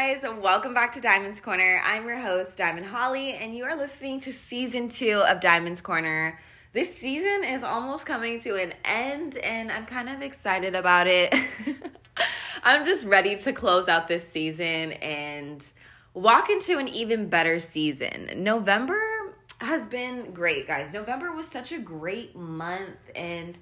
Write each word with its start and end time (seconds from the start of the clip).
guys. 0.00 0.22
Welcome 0.22 0.72
back 0.72 0.92
to 0.92 1.00
Diamond's 1.00 1.40
Corner. 1.40 1.82
I'm 1.84 2.06
your 2.06 2.18
host, 2.18 2.56
Diamond 2.56 2.86
Holly, 2.86 3.34
and 3.34 3.54
you 3.54 3.64
are 3.64 3.76
listening 3.76 4.18
to 4.22 4.32
season 4.32 4.88
two 4.88 5.22
of 5.28 5.42
Diamond's 5.42 5.82
Corner. 5.82 6.40
This 6.72 6.96
season 6.96 7.44
is 7.44 7.62
almost 7.62 8.06
coming 8.06 8.40
to 8.40 8.54
an 8.54 8.72
end, 8.82 9.36
and 9.36 9.70
I'm 9.70 9.84
kind 9.84 10.08
of 10.08 10.22
excited 10.22 10.74
about 10.74 11.06
it. 11.06 11.34
I'm 12.62 12.86
just 12.86 13.04
ready 13.04 13.36
to 13.36 13.52
close 13.52 13.88
out 13.88 14.08
this 14.08 14.26
season 14.26 14.92
and 14.92 15.66
walk 16.14 16.48
into 16.48 16.78
an 16.78 16.88
even 16.88 17.28
better 17.28 17.58
season. 17.58 18.30
November 18.36 19.34
has 19.58 19.86
been 19.86 20.32
great, 20.32 20.66
guys. 20.66 20.94
November 20.94 21.30
was 21.30 21.46
such 21.46 21.72
a 21.72 21.78
great 21.78 22.34
month, 22.34 22.96
and 23.14 23.58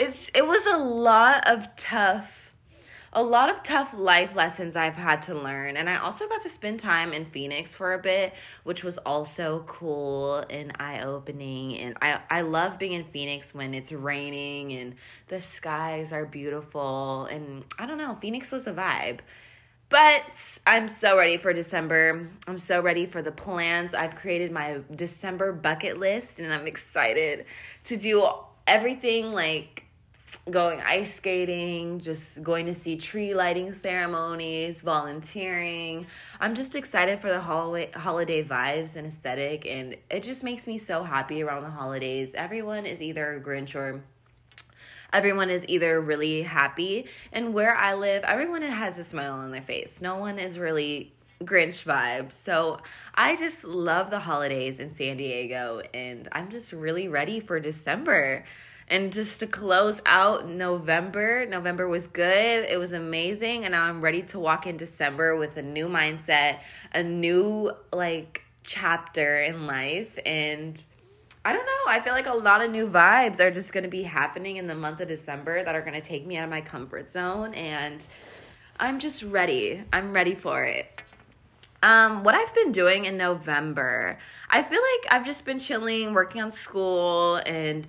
it's 0.00 0.32
it 0.34 0.48
was 0.48 0.66
a 0.66 0.78
lot 0.78 1.46
of 1.48 1.76
tough 1.76 2.45
a 3.16 3.22
lot 3.22 3.48
of 3.48 3.62
tough 3.62 3.94
life 3.96 4.36
lessons 4.36 4.76
I've 4.76 4.96
had 4.96 5.22
to 5.22 5.34
learn. 5.34 5.78
And 5.78 5.88
I 5.88 5.96
also 5.96 6.28
got 6.28 6.42
to 6.42 6.50
spend 6.50 6.80
time 6.80 7.14
in 7.14 7.24
Phoenix 7.24 7.74
for 7.74 7.94
a 7.94 7.98
bit, 7.98 8.34
which 8.62 8.84
was 8.84 8.98
also 8.98 9.64
cool 9.66 10.44
and 10.50 10.76
eye 10.78 11.00
opening. 11.00 11.78
And 11.78 11.96
I, 12.02 12.20
I 12.28 12.42
love 12.42 12.78
being 12.78 12.92
in 12.92 13.04
Phoenix 13.04 13.54
when 13.54 13.72
it's 13.72 13.90
raining 13.90 14.74
and 14.74 14.96
the 15.28 15.40
skies 15.40 16.12
are 16.12 16.26
beautiful. 16.26 17.24
And 17.24 17.64
I 17.78 17.86
don't 17.86 17.96
know, 17.96 18.14
Phoenix 18.16 18.52
was 18.52 18.66
a 18.66 18.74
vibe. 18.74 19.20
But 19.88 20.58
I'm 20.66 20.86
so 20.86 21.16
ready 21.16 21.38
for 21.38 21.54
December. 21.54 22.28
I'm 22.46 22.58
so 22.58 22.82
ready 22.82 23.06
for 23.06 23.22
the 23.22 23.32
plans. 23.32 23.94
I've 23.94 24.14
created 24.14 24.52
my 24.52 24.80
December 24.94 25.54
bucket 25.54 25.98
list 25.98 26.38
and 26.38 26.52
I'm 26.52 26.66
excited 26.66 27.46
to 27.84 27.96
do 27.96 28.28
everything 28.66 29.32
like 29.32 29.85
going 30.50 30.80
ice 30.80 31.14
skating, 31.14 32.00
just 32.00 32.42
going 32.42 32.66
to 32.66 32.74
see 32.74 32.96
tree 32.96 33.34
lighting 33.34 33.72
ceremonies, 33.74 34.80
volunteering. 34.80 36.06
I'm 36.40 36.54
just 36.54 36.74
excited 36.74 37.20
for 37.20 37.28
the 37.28 37.40
holiday 37.40 37.90
holiday 37.92 38.44
vibes 38.44 38.96
and 38.96 39.06
aesthetic 39.06 39.66
and 39.66 39.96
it 40.10 40.22
just 40.22 40.44
makes 40.44 40.66
me 40.66 40.78
so 40.78 41.02
happy 41.02 41.42
around 41.42 41.64
the 41.64 41.70
holidays. 41.70 42.34
Everyone 42.34 42.86
is 42.86 43.02
either 43.02 43.34
a 43.34 43.40
Grinch 43.40 43.74
or 43.74 44.02
everyone 45.12 45.50
is 45.50 45.64
either 45.68 46.00
really 46.00 46.42
happy 46.42 47.06
and 47.32 47.54
where 47.54 47.74
I 47.74 47.94
live, 47.94 48.22
everyone 48.24 48.62
has 48.62 48.98
a 48.98 49.04
smile 49.04 49.34
on 49.34 49.50
their 49.50 49.62
face. 49.62 50.00
No 50.00 50.16
one 50.16 50.38
is 50.38 50.58
really 50.58 51.12
Grinch 51.42 51.84
vibes. 51.84 52.32
So 52.32 52.80
I 53.14 53.36
just 53.36 53.64
love 53.64 54.10
the 54.10 54.20
holidays 54.20 54.78
in 54.78 54.94
San 54.94 55.16
Diego 55.16 55.82
and 55.92 56.28
I'm 56.32 56.50
just 56.50 56.72
really 56.72 57.08
ready 57.08 57.40
for 57.40 57.60
December. 57.60 58.44
And 58.88 59.12
just 59.12 59.40
to 59.40 59.46
close 59.46 60.00
out 60.06 60.48
November, 60.48 61.44
November 61.46 61.88
was 61.88 62.06
good. 62.06 62.66
It 62.68 62.78
was 62.78 62.92
amazing. 62.92 63.64
And 63.64 63.72
now 63.72 63.84
I'm 63.84 64.00
ready 64.00 64.22
to 64.22 64.38
walk 64.38 64.66
in 64.66 64.76
December 64.76 65.36
with 65.36 65.56
a 65.56 65.62
new 65.62 65.88
mindset, 65.88 66.60
a 66.94 67.02
new 67.02 67.72
like 67.92 68.44
chapter 68.62 69.42
in 69.42 69.66
life. 69.66 70.16
And 70.24 70.80
I 71.44 71.52
don't 71.52 71.66
know. 71.66 71.92
I 71.92 72.00
feel 72.00 72.12
like 72.12 72.26
a 72.26 72.34
lot 72.34 72.62
of 72.62 72.70
new 72.70 72.88
vibes 72.88 73.40
are 73.40 73.50
just 73.50 73.72
going 73.72 73.84
to 73.84 73.90
be 73.90 74.04
happening 74.04 74.56
in 74.56 74.68
the 74.68 74.74
month 74.74 75.00
of 75.00 75.08
December 75.08 75.64
that 75.64 75.74
are 75.74 75.82
going 75.82 76.00
to 76.00 76.06
take 76.06 76.26
me 76.26 76.36
out 76.36 76.44
of 76.44 76.50
my 76.50 76.60
comfort 76.60 77.10
zone. 77.10 77.54
And 77.54 78.04
I'm 78.78 79.00
just 79.00 79.22
ready. 79.22 79.82
I'm 79.92 80.12
ready 80.12 80.34
for 80.34 80.64
it. 80.64 81.02
Um, 81.82 82.24
what 82.24 82.34
I've 82.34 82.54
been 82.54 82.72
doing 82.72 83.04
in 83.04 83.16
November, 83.16 84.18
I 84.50 84.62
feel 84.62 84.80
like 84.80 85.12
I've 85.12 85.26
just 85.26 85.44
been 85.44 85.60
chilling, 85.60 86.14
working 86.14 86.42
on 86.42 86.50
school, 86.50 87.36
and 87.46 87.86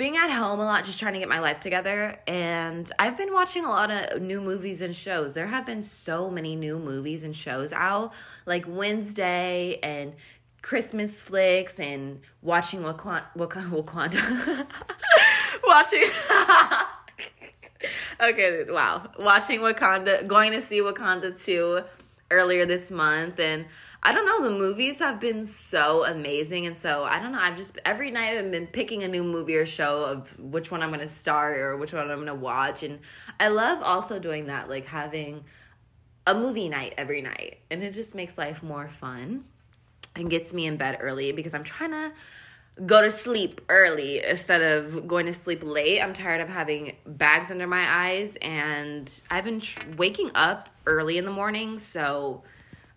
being 0.00 0.16
at 0.16 0.30
home 0.30 0.58
a 0.58 0.64
lot, 0.64 0.82
just 0.82 0.98
trying 0.98 1.12
to 1.12 1.18
get 1.18 1.28
my 1.28 1.40
life 1.40 1.60
together. 1.60 2.18
And 2.26 2.90
I've 2.98 3.18
been 3.18 3.34
watching 3.34 3.66
a 3.66 3.68
lot 3.68 3.90
of 3.90 4.22
new 4.22 4.40
movies 4.40 4.80
and 4.80 4.96
shows. 4.96 5.34
There 5.34 5.48
have 5.48 5.66
been 5.66 5.82
so 5.82 6.30
many 6.30 6.56
new 6.56 6.78
movies 6.78 7.22
and 7.22 7.36
shows 7.36 7.70
out, 7.70 8.14
like 8.46 8.64
Wednesday 8.66 9.78
and 9.82 10.14
Christmas 10.62 11.20
flicks 11.20 11.78
and 11.78 12.20
watching 12.40 12.80
Wakanda. 12.80 13.26
Wakanda. 13.36 14.66
watching. 15.66 16.08
okay, 18.22 18.64
wow. 18.70 19.06
Watching 19.18 19.60
Wakanda, 19.60 20.26
going 20.26 20.52
to 20.52 20.62
see 20.62 20.80
Wakanda 20.80 21.44
2 21.44 21.82
earlier 22.30 22.64
this 22.64 22.90
month. 22.90 23.38
And 23.38 23.66
I 24.02 24.12
don't 24.12 24.24
know, 24.24 24.48
the 24.48 24.58
movies 24.58 24.98
have 25.00 25.20
been 25.20 25.44
so 25.44 26.06
amazing. 26.06 26.66
And 26.66 26.76
so 26.76 27.04
I 27.04 27.20
don't 27.20 27.32
know, 27.32 27.40
I've 27.40 27.56
just 27.56 27.78
every 27.84 28.10
night 28.10 28.38
I've 28.38 28.50
been 28.50 28.66
picking 28.66 29.02
a 29.02 29.08
new 29.08 29.22
movie 29.22 29.56
or 29.56 29.66
show 29.66 30.04
of 30.04 30.38
which 30.38 30.70
one 30.70 30.82
I'm 30.82 30.90
gonna 30.90 31.06
start 31.06 31.58
or 31.58 31.76
which 31.76 31.92
one 31.92 32.10
I'm 32.10 32.18
gonna 32.18 32.34
watch. 32.34 32.82
And 32.82 33.00
I 33.38 33.48
love 33.48 33.82
also 33.82 34.18
doing 34.18 34.46
that, 34.46 34.70
like 34.70 34.86
having 34.86 35.44
a 36.26 36.34
movie 36.34 36.68
night 36.68 36.94
every 36.96 37.20
night. 37.20 37.58
And 37.70 37.82
it 37.82 37.92
just 37.92 38.14
makes 38.14 38.38
life 38.38 38.62
more 38.62 38.88
fun 38.88 39.44
and 40.16 40.30
gets 40.30 40.54
me 40.54 40.66
in 40.66 40.76
bed 40.76 40.98
early 41.00 41.32
because 41.32 41.54
I'm 41.54 41.64
trying 41.64 41.92
to 41.92 42.12
go 42.86 43.02
to 43.02 43.10
sleep 43.10 43.60
early 43.68 44.24
instead 44.24 44.62
of 44.62 45.06
going 45.06 45.26
to 45.26 45.34
sleep 45.34 45.60
late. 45.62 46.00
I'm 46.00 46.14
tired 46.14 46.40
of 46.40 46.48
having 46.48 46.96
bags 47.06 47.50
under 47.50 47.66
my 47.66 47.84
eyes 47.86 48.36
and 48.40 49.12
I've 49.30 49.44
been 49.44 49.60
tr- 49.60 49.82
waking 49.96 50.30
up 50.34 50.70
early 50.86 51.18
in 51.18 51.24
the 51.24 51.30
morning, 51.30 51.78
so 51.78 52.42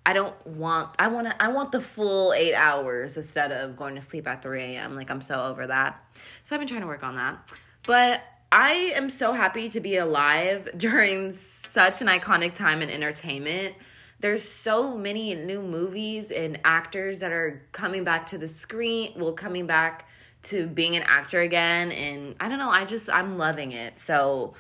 I 0.06 0.14
don't 0.14 0.36
want 0.46 0.90
I 1.00 1.08
want 1.08 1.28
to 1.28 1.42
I 1.42 1.48
want 1.50 1.72
the 1.72 1.82
full 1.82 2.34
8 2.34 2.54
hours 2.54 3.16
instead 3.16 3.52
of 3.52 3.78
going 3.78 3.96
to 3.96 4.02
sleep 4.02 4.28
at 4.28 4.42
3 4.42 4.62
a.m. 4.62 4.96
Like 4.96 5.10
I'm 5.10 5.22
so 5.22 5.44
over 5.44 5.68
that. 5.68 6.04
So 6.44 6.56
I've 6.56 6.60
been 6.60 6.68
trying 6.68 6.82
to 6.82 6.88
work 6.88 7.04
on 7.04 7.16
that. 7.16 7.50
But 7.86 8.22
I 8.52 8.72
am 8.96 9.10
so 9.10 9.34
happy 9.34 9.70
to 9.70 9.80
be 9.80 9.98
alive 9.98 10.70
during 10.78 11.34
such 11.34 12.02
an 12.02 12.08
iconic 12.08 12.54
time 12.54 12.82
in 12.82 12.90
entertainment. 12.90 13.76
There's 14.20 14.44
so 14.44 14.98
many 14.98 15.36
new 15.36 15.62
movies 15.62 16.32
and 16.32 16.60
actors 16.64 17.20
that 17.20 17.32
are 17.32 17.62
coming 17.72 18.04
back 18.04 18.28
to 18.28 18.38
the 18.38 18.48
screen, 18.48 19.14
well 19.18 19.34
coming 19.34 19.68
back 19.68 20.08
to 20.44 20.68
being 20.68 20.96
an 20.96 21.04
actor 21.04 21.40
again 21.42 21.92
and 21.92 22.36
I 22.40 22.50
don't 22.50 22.60
know, 22.60 22.70
I 22.70 22.86
just 22.86 23.10
I'm 23.10 23.38
loving 23.38 23.72
it. 23.72 24.00
So 24.00 24.54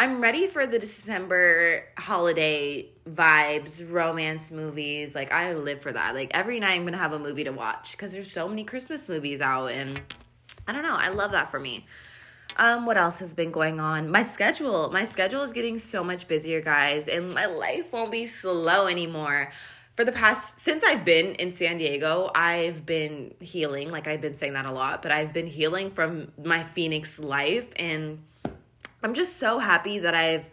I'm 0.00 0.20
ready 0.20 0.46
for 0.46 0.64
the 0.64 0.78
December 0.78 1.82
holiday 1.98 2.86
vibes, 3.10 3.84
romance 3.90 4.52
movies. 4.52 5.12
Like 5.12 5.32
I 5.32 5.54
live 5.54 5.82
for 5.82 5.92
that. 5.92 6.14
Like 6.14 6.30
every 6.32 6.60
night 6.60 6.76
I'm 6.76 6.86
to 6.86 6.96
have 6.96 7.12
a 7.12 7.18
movie 7.18 7.42
to 7.42 7.50
watch 7.50 7.98
cuz 7.98 8.12
there's 8.12 8.30
so 8.30 8.46
many 8.46 8.62
Christmas 8.62 9.08
movies 9.08 9.40
out 9.40 9.72
and 9.72 10.00
I 10.68 10.72
don't 10.72 10.84
know, 10.84 10.94
I 10.94 11.08
love 11.08 11.32
that 11.32 11.50
for 11.50 11.58
me. 11.58 11.84
Um 12.58 12.86
what 12.86 12.96
else 12.96 13.18
has 13.18 13.34
been 13.34 13.50
going 13.50 13.80
on? 13.80 14.08
My 14.08 14.22
schedule. 14.22 14.88
My 14.92 15.04
schedule 15.04 15.42
is 15.42 15.52
getting 15.52 15.80
so 15.80 16.04
much 16.04 16.28
busier, 16.28 16.60
guys, 16.60 17.08
and 17.08 17.34
my 17.34 17.46
life 17.46 17.92
won't 17.92 18.12
be 18.12 18.28
slow 18.28 18.86
anymore. 18.86 19.50
For 19.96 20.04
the 20.04 20.12
past 20.12 20.60
since 20.60 20.84
I've 20.84 21.04
been 21.04 21.34
in 21.34 21.52
San 21.52 21.78
Diego, 21.78 22.30
I've 22.36 22.86
been 22.86 23.34
healing, 23.40 23.90
like 23.90 24.06
I've 24.06 24.20
been 24.20 24.36
saying 24.36 24.52
that 24.52 24.64
a 24.64 24.70
lot, 24.70 25.02
but 25.02 25.10
I've 25.10 25.32
been 25.32 25.48
healing 25.48 25.90
from 25.90 26.30
my 26.40 26.62
Phoenix 26.62 27.18
life 27.18 27.72
and 27.74 28.20
I'm 29.02 29.14
just 29.14 29.38
so 29.38 29.58
happy 29.58 29.98
that 29.98 30.14
I've 30.14 30.46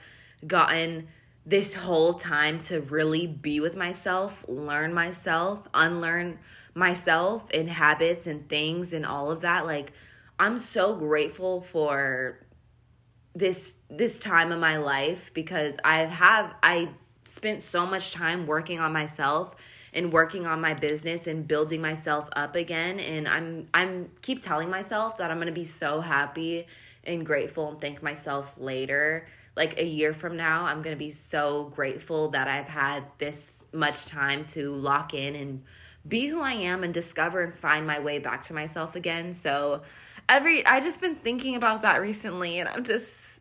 gotten 0.46 1.08
this 1.46 1.76
whole 1.76 2.16
time 2.16 2.60
to 2.60 2.82
really 2.82 3.28
be 3.28 3.60
with 3.60 3.76
myself, 3.76 4.44
learn 4.48 4.94
myself, 4.94 5.68
unlearn 5.74 6.40
myself 6.74 7.48
and 7.54 7.70
habits 7.70 8.28
and 8.28 8.50
things 8.50 8.94
and 8.94 9.06
all 9.06 9.32
of 9.32 9.42
that. 9.42 9.66
Like 9.66 9.94
I'm 10.40 10.58
so 10.58 10.96
grateful 10.96 11.62
for 11.62 12.40
this 13.34 13.76
this 13.90 14.20
time 14.20 14.52
of 14.52 14.60
my 14.60 14.78
life 14.78 15.32
because 15.34 15.78
I 15.84 16.00
have 16.00 16.54
I 16.64 16.90
spent 17.26 17.64
so 17.64 17.86
much 17.86 18.14
time 18.14 18.46
working 18.46 18.80
on 18.80 18.94
myself 18.94 19.56
and 19.94 20.12
working 20.12 20.46
on 20.46 20.60
my 20.62 20.74
business 20.74 21.28
and 21.28 21.48
building 21.48 21.82
myself 21.82 22.30
up 22.36 22.56
again 22.56 23.00
and 23.00 23.28
I'm 23.28 23.68
I'm 23.74 24.12
keep 24.22 24.42
telling 24.42 24.70
myself 24.70 25.18
that 25.18 25.32
I'm 25.32 25.38
going 25.38 25.48
to 25.48 25.54
be 25.54 25.66
so 25.66 26.02
happy 26.02 26.68
and 27.06 27.26
grateful 27.26 27.70
and 27.70 27.82
thank 27.82 28.02
myself 28.04 28.56
later. 28.58 29.28
Like 29.56 29.80
a 29.80 29.86
year 29.86 30.14
from 30.14 30.36
now, 30.36 30.66
I'm 30.66 30.82
going 30.82 30.96
to 30.96 31.00
be 31.00 31.12
so 31.12 31.72
grateful 31.74 32.30
that 32.32 32.48
I've 32.48 32.68
had 32.68 33.06
this 33.20 33.66
much 33.72 34.06
time 34.06 34.46
to 34.48 34.74
lock 34.74 35.14
in 35.14 35.36
and 35.36 35.64
be 36.08 36.28
who 36.28 36.42
I 36.42 36.54
am 36.54 36.84
and 36.84 36.94
discover 36.94 37.42
and 37.42 37.54
find 37.54 37.88
my 37.88 38.00
way 38.00 38.20
back 38.20 38.44
to 38.48 38.54
myself 38.54 38.96
again. 38.96 39.34
So, 39.34 39.82
every 40.28 40.66
I 40.66 40.80
just 40.80 41.02
been 41.02 41.16
thinking 41.16 41.56
about 41.56 41.82
that 41.84 42.02
recently 42.02 42.60
and 42.60 42.68
I'm 42.68 42.84
just 42.84 43.40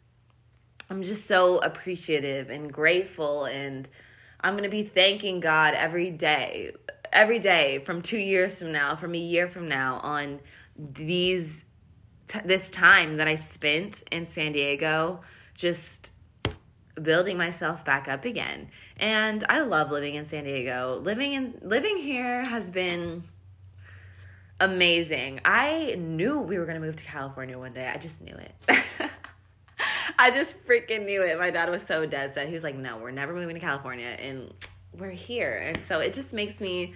I'm 0.91 1.03
just 1.03 1.27
so 1.27 1.59
appreciative 1.59 2.51
and 2.51 2.73
grateful 2.73 3.47
and 3.47 3.89
I'm 4.41 4.53
going 4.53 4.65
to 4.65 4.71
be 4.71 4.83
thanking 4.83 5.41
God 5.41 5.75
every 5.75 6.11
day, 6.11 6.73
every 7.13 7.39
day 7.39 7.79
from 7.79 8.03
2 8.03 8.19
years 8.19 8.59
from 8.59 8.73
now, 8.73 8.95
from 8.95 9.15
a 9.15 9.19
year 9.19 9.49
from 9.49 9.69
now 9.69 10.01
on 10.03 10.41
these 10.77 11.65
t- 12.27 12.41
this 12.45 12.71
time 12.71 13.17
that 13.19 13.29
I 13.29 13.37
spent 13.37 14.03
in 14.11 14.27
San 14.27 14.53
Diego 14.53 15.21
just 15.55 16.11
building 17.01 17.37
myself 17.37 17.85
back 17.85 18.09
up 18.09 18.25
again. 18.25 18.69
And 18.97 19.45
I 19.49 19.61
love 19.61 19.91
living 19.91 20.15
in 20.15 20.27
San 20.27 20.45
Diego. 20.45 21.01
Living 21.03 21.33
in 21.33 21.59
living 21.63 21.97
here 21.97 22.45
has 22.45 22.71
been 22.71 23.25
amazing. 24.61 25.41
I 25.45 25.97
knew 25.99 26.41
we 26.41 26.59
were 26.59 26.65
going 26.65 26.81
to 26.81 26.87
move 26.87 26.97
to 26.97 27.05
California 27.05 27.59
one 27.59 27.73
day. 27.73 27.91
I 27.93 27.99
just 27.99 28.21
knew 28.21 28.37
it. 28.37 28.85
I 30.19 30.31
just 30.31 30.65
freaking 30.67 31.07
knew 31.07 31.23
it. 31.23 31.39
My 31.39 31.51
dad 31.51 31.71
was 31.71 31.83
so 31.83 32.07
dead 32.07 32.33
set. 32.35 32.47
He 32.47 32.55
was 32.55 32.63
like, 32.63 32.77
"No, 32.77 32.99
we're 32.99 33.11
never 33.11 33.35
moving 33.35 33.55
to 33.55 33.61
California." 33.61 34.07
And 34.07 34.53
we're 34.97 35.11
here. 35.11 35.57
And 35.57 35.83
so 35.83 35.99
it 35.99 36.15
just 36.15 36.33
makes 36.33 36.61
me 36.61 36.95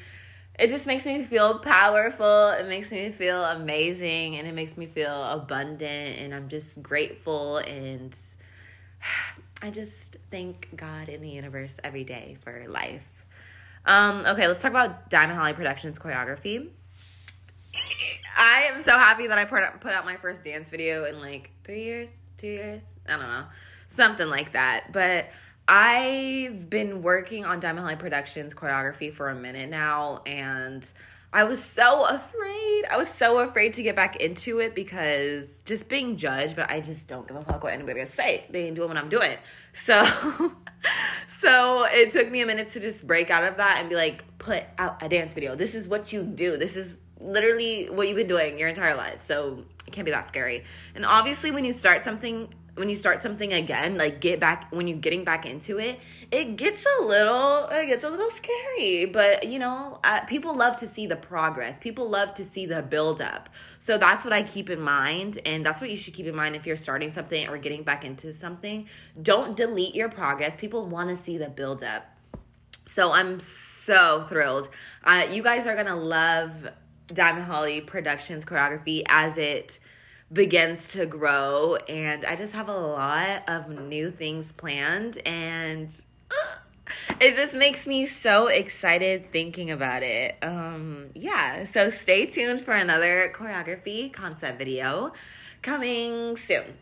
it 0.59 0.69
just 0.69 0.87
makes 0.87 1.07
me 1.07 1.23
feel 1.23 1.59
powerful. 1.61 2.51
It 2.51 2.67
makes 2.67 2.91
me 2.91 3.11
feel 3.11 3.45
amazing 3.45 4.37
and 4.37 4.49
it 4.49 4.55
makes 4.55 4.77
me 4.77 4.87
feel 4.87 5.23
abundant 5.25 6.19
and 6.19 6.35
I'm 6.35 6.49
just 6.49 6.83
grateful 6.83 7.59
and 7.59 8.17
I 9.63 9.71
just 9.71 10.17
thank 10.31 10.69
God 10.77 11.09
in 11.09 11.21
the 11.21 11.31
universe 11.31 11.79
every 11.83 12.05
day 12.05 12.39
for 12.43 12.67
life. 12.69 13.07
Um, 13.87 14.25
okay, 14.27 14.49
let's 14.49 14.63
talk 14.63 14.71
about 14.71 15.11
Diamond 15.11 15.39
Holly 15.39 15.53
Productions 15.53 15.99
choreography. 15.99 16.69
I 18.37 18.71
am 18.73 18.83
so 18.83 18.93
happy 18.99 19.27
that 19.29 19.39
I 19.39 19.45
put 19.45 19.63
out, 19.63 19.81
put 19.81 19.93
out 19.93 20.05
my 20.05 20.17
first 20.17 20.45
dance 20.45 20.69
video 20.69 21.05
in 21.05 21.21
like 21.21 21.51
three 21.65 21.85
years, 21.85 22.27
two 22.37 22.47
years, 22.49 22.83
I 23.09 23.13
don't 23.13 23.21
know, 23.21 23.45
something 23.89 24.29
like 24.29 24.53
that. 24.53 24.93
But 24.93 25.31
I've 25.69 26.71
been 26.71 27.03
working 27.03 27.45
on 27.45 27.61
Diamond 27.61 27.85
Holly 27.85 27.97
Productions 27.97 28.55
choreography 28.55 29.13
for 29.13 29.29
a 29.29 29.35
minute 29.35 29.69
now, 29.69 30.23
and 30.25 30.89
I 31.31 31.45
was 31.45 31.63
so 31.63 32.07
afraid. 32.07 32.87
I 32.91 32.97
was 32.97 33.09
so 33.09 33.41
afraid 33.41 33.75
to 33.75 33.83
get 33.83 33.95
back 33.95 34.17
into 34.17 34.61
it 34.61 34.75
because 34.75 35.61
just 35.67 35.91
being 35.91 36.17
judged, 36.17 36.57
but 36.57 36.71
I 36.71 36.81
just 36.81 37.07
don't 37.07 37.29
give 37.29 37.37
a 37.37 37.45
fuck 37.45 37.63
what 37.63 37.75
anybody 37.75 38.01
gonna 38.01 38.07
say. 38.07 38.47
They 38.49 38.65
ain't 38.65 38.77
doing 38.77 38.89
what 38.89 38.97
I'm 38.97 39.11
doing. 39.11 39.37
So 39.75 40.55
so 41.29 41.85
it 41.85 42.11
took 42.11 42.29
me 42.31 42.41
a 42.41 42.47
minute 42.47 42.71
to 42.71 42.81
just 42.81 43.07
break 43.07 43.31
out 43.31 43.45
of 43.45 43.59
that 43.59 43.77
and 43.79 43.89
be 43.89 43.95
like, 43.95 44.25
put 44.39 44.65
out 44.77 45.01
a 45.03 45.09
dance 45.09 45.35
video. 45.35 45.55
This 45.55 45.77
is 45.77 45.87
what 45.87 46.13
you 46.13 46.25
do. 46.25 46.57
This 46.57 46.75
is 46.75 46.97
literally 47.21 47.87
what 47.87 48.09
you've 48.09 48.17
been 48.17 48.27
doing 48.27 48.59
your 48.59 48.69
entire 48.69 48.97
life. 48.97 49.21
So 49.21 49.65
it 49.87 49.93
can't 49.93 50.05
be 50.05 50.11
that 50.11 50.27
scary. 50.27 50.65
And 50.97 51.05
obviously 51.05 51.53
when 51.53 51.65
you 51.65 51.73
start 51.73 52.05
something 52.05 52.49
when 52.79 52.89
you 52.89 52.97
start 52.97 53.23
something 53.23 53.53
again, 53.53 53.97
like 53.97 54.21
get 54.21 54.41
back 54.41 54.69
when 54.71 54.89
you're 54.89 54.99
getting 54.99 55.25
back 55.25 55.45
into 55.45 55.79
it, 55.79 55.99
it 56.31 56.57
gets 56.57 56.87
a 56.99 57.03
little 57.03 57.67
it 57.71 57.87
gets 57.87 58.05
a 58.05 58.11
little 58.11 58.31
scary. 58.31 59.07
But 59.07 59.49
you 59.49 59.59
know, 59.59 59.99
uh, 60.05 60.21
people 60.27 60.57
love 60.57 60.79
to 60.81 60.89
see 60.89 61.07
the 61.07 61.17
progress. 61.17 61.79
People 61.79 62.09
love 62.09 62.35
to 62.35 62.45
see 62.45 62.67
the 62.67 62.83
build 62.83 63.21
up. 63.21 63.49
So 63.79 63.99
that's 63.99 64.25
what 64.25 64.33
I 64.33 64.43
keep 64.43 64.71
in 64.71 64.81
mind, 64.81 65.39
and 65.45 65.65
that's 65.65 65.81
what 65.81 65.91
you 65.91 65.97
should 65.97 66.15
keep 66.15 66.27
in 66.27 66.35
mind 66.35 66.57
if 66.57 66.67
you're 66.67 66.77
starting 66.77 67.13
something 67.13 67.49
or 67.49 67.59
getting 67.59 67.83
back 67.83 68.05
into 68.05 68.33
something. 68.33 68.89
Don't 69.21 69.57
delete 69.57 69.95
your 69.95 70.09
progress. 70.09 70.57
People 70.57 70.87
want 70.87 71.11
to 71.11 71.17
see 71.17 71.39
the 71.39 71.49
build 71.49 71.83
up. 71.83 72.07
So 72.87 73.13
I'm 73.13 73.39
so 73.39 74.27
thrilled. 74.29 74.69
Uh, 75.05 75.27
you 75.31 75.43
guys 75.43 75.67
are 75.67 75.77
gonna 75.77 75.97
love 75.97 76.69
Diamond 77.09 77.47
Holly 77.47 77.81
Productions 77.81 78.45
choreography 78.45 79.03
as 79.09 79.39
it 79.39 79.79
begins 80.33 80.89
to 80.93 81.07
grow 81.07 81.77
and 81.89 82.25
I 82.25 82.37
just 82.37 82.53
have 82.53 82.69
a 82.69 82.79
lot 82.79 83.49
of 83.49 83.69
new 83.69 84.11
things 84.11 84.53
planned 84.53 85.19
and 85.27 85.95
it 87.21 87.37
just 87.37 87.55
makes 87.55 87.87
me 87.87 88.07
so 88.07 88.49
excited 88.49 89.33
thinking 89.33 89.71
about 89.71 90.03
it. 90.03 90.37
Um 90.43 91.11
yeah, 91.15 91.65
so 91.65 91.91
stay 91.91 92.27
tuned 92.27 92.61
for 92.61 92.75
another 92.75 93.33
choreography 93.35 94.13
concept 94.13 94.59
video 94.59 95.13
coming 95.63 96.37
soon. 96.37 96.77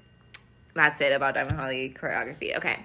That's 0.74 1.00
it 1.00 1.12
about 1.12 1.34
Diamond 1.34 1.56
Holly 1.56 1.94
choreography. 1.98 2.56
Okay. 2.56 2.80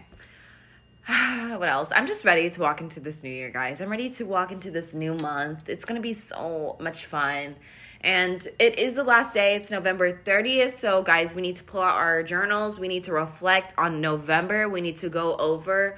what 1.57 1.67
else? 1.67 1.91
I'm 1.93 2.07
just 2.07 2.23
ready 2.23 2.49
to 2.49 2.61
walk 2.61 2.79
into 2.79 2.99
this 2.99 3.23
new 3.23 3.31
year, 3.31 3.49
guys. 3.49 3.81
I'm 3.81 3.89
ready 3.89 4.09
to 4.11 4.23
walk 4.23 4.51
into 4.51 4.71
this 4.71 4.93
new 4.93 5.15
month. 5.15 5.67
It's 5.67 5.83
going 5.83 5.99
to 5.99 6.01
be 6.01 6.13
so 6.13 6.77
much 6.79 7.05
fun. 7.05 7.55
And 8.03 8.45
it 8.57 8.79
is 8.79 8.95
the 8.95 9.03
last 9.03 9.35
day. 9.35 9.55
It's 9.55 9.69
November 9.69 10.19
30th. 10.25 10.73
So, 10.73 11.03
guys, 11.03 11.35
we 11.35 11.41
need 11.43 11.55
to 11.57 11.63
pull 11.63 11.81
out 11.81 11.95
our 11.95 12.23
journals. 12.23 12.79
We 12.79 12.87
need 12.87 13.03
to 13.03 13.13
reflect 13.13 13.75
on 13.77 14.01
November. 14.01 14.67
We 14.67 14.81
need 14.81 14.95
to 14.97 15.09
go 15.09 15.37
over 15.37 15.97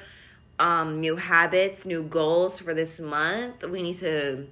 um, 0.60 1.00
new 1.00 1.16
habits, 1.16 1.86
new 1.86 2.04
goals 2.04 2.60
for 2.60 2.74
this 2.74 3.00
month. 3.00 3.64
We 3.64 3.82
need 3.82 3.96
to, 4.00 4.48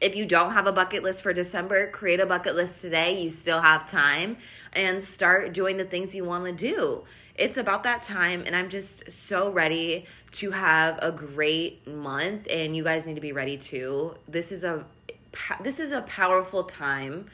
if 0.00 0.16
you 0.16 0.26
don't 0.26 0.54
have 0.54 0.66
a 0.66 0.72
bucket 0.72 1.04
list 1.04 1.22
for 1.22 1.32
December, 1.32 1.88
create 1.88 2.18
a 2.18 2.26
bucket 2.26 2.56
list 2.56 2.82
today. 2.82 3.22
You 3.22 3.30
still 3.30 3.60
have 3.60 3.88
time 3.88 4.38
and 4.72 5.00
start 5.00 5.52
doing 5.52 5.76
the 5.76 5.84
things 5.84 6.16
you 6.16 6.24
want 6.24 6.44
to 6.46 6.52
do. 6.52 7.04
It's 7.36 7.56
about 7.56 7.84
that 7.84 8.02
time, 8.02 8.42
and 8.44 8.54
I'm 8.54 8.68
just 8.68 9.10
so 9.10 9.50
ready 9.50 10.06
to 10.32 10.50
have 10.50 10.98
a 11.00 11.10
great 11.10 11.86
month. 11.86 12.46
And 12.50 12.76
you 12.76 12.84
guys 12.84 13.06
need 13.06 13.14
to 13.14 13.22
be 13.22 13.32
ready 13.32 13.56
too. 13.56 14.16
This 14.28 14.52
is 14.52 14.64
a 14.64 14.84
this 15.62 15.78
is 15.78 15.92
a 15.92 16.02
powerful 16.02 16.64
time. 16.64 17.26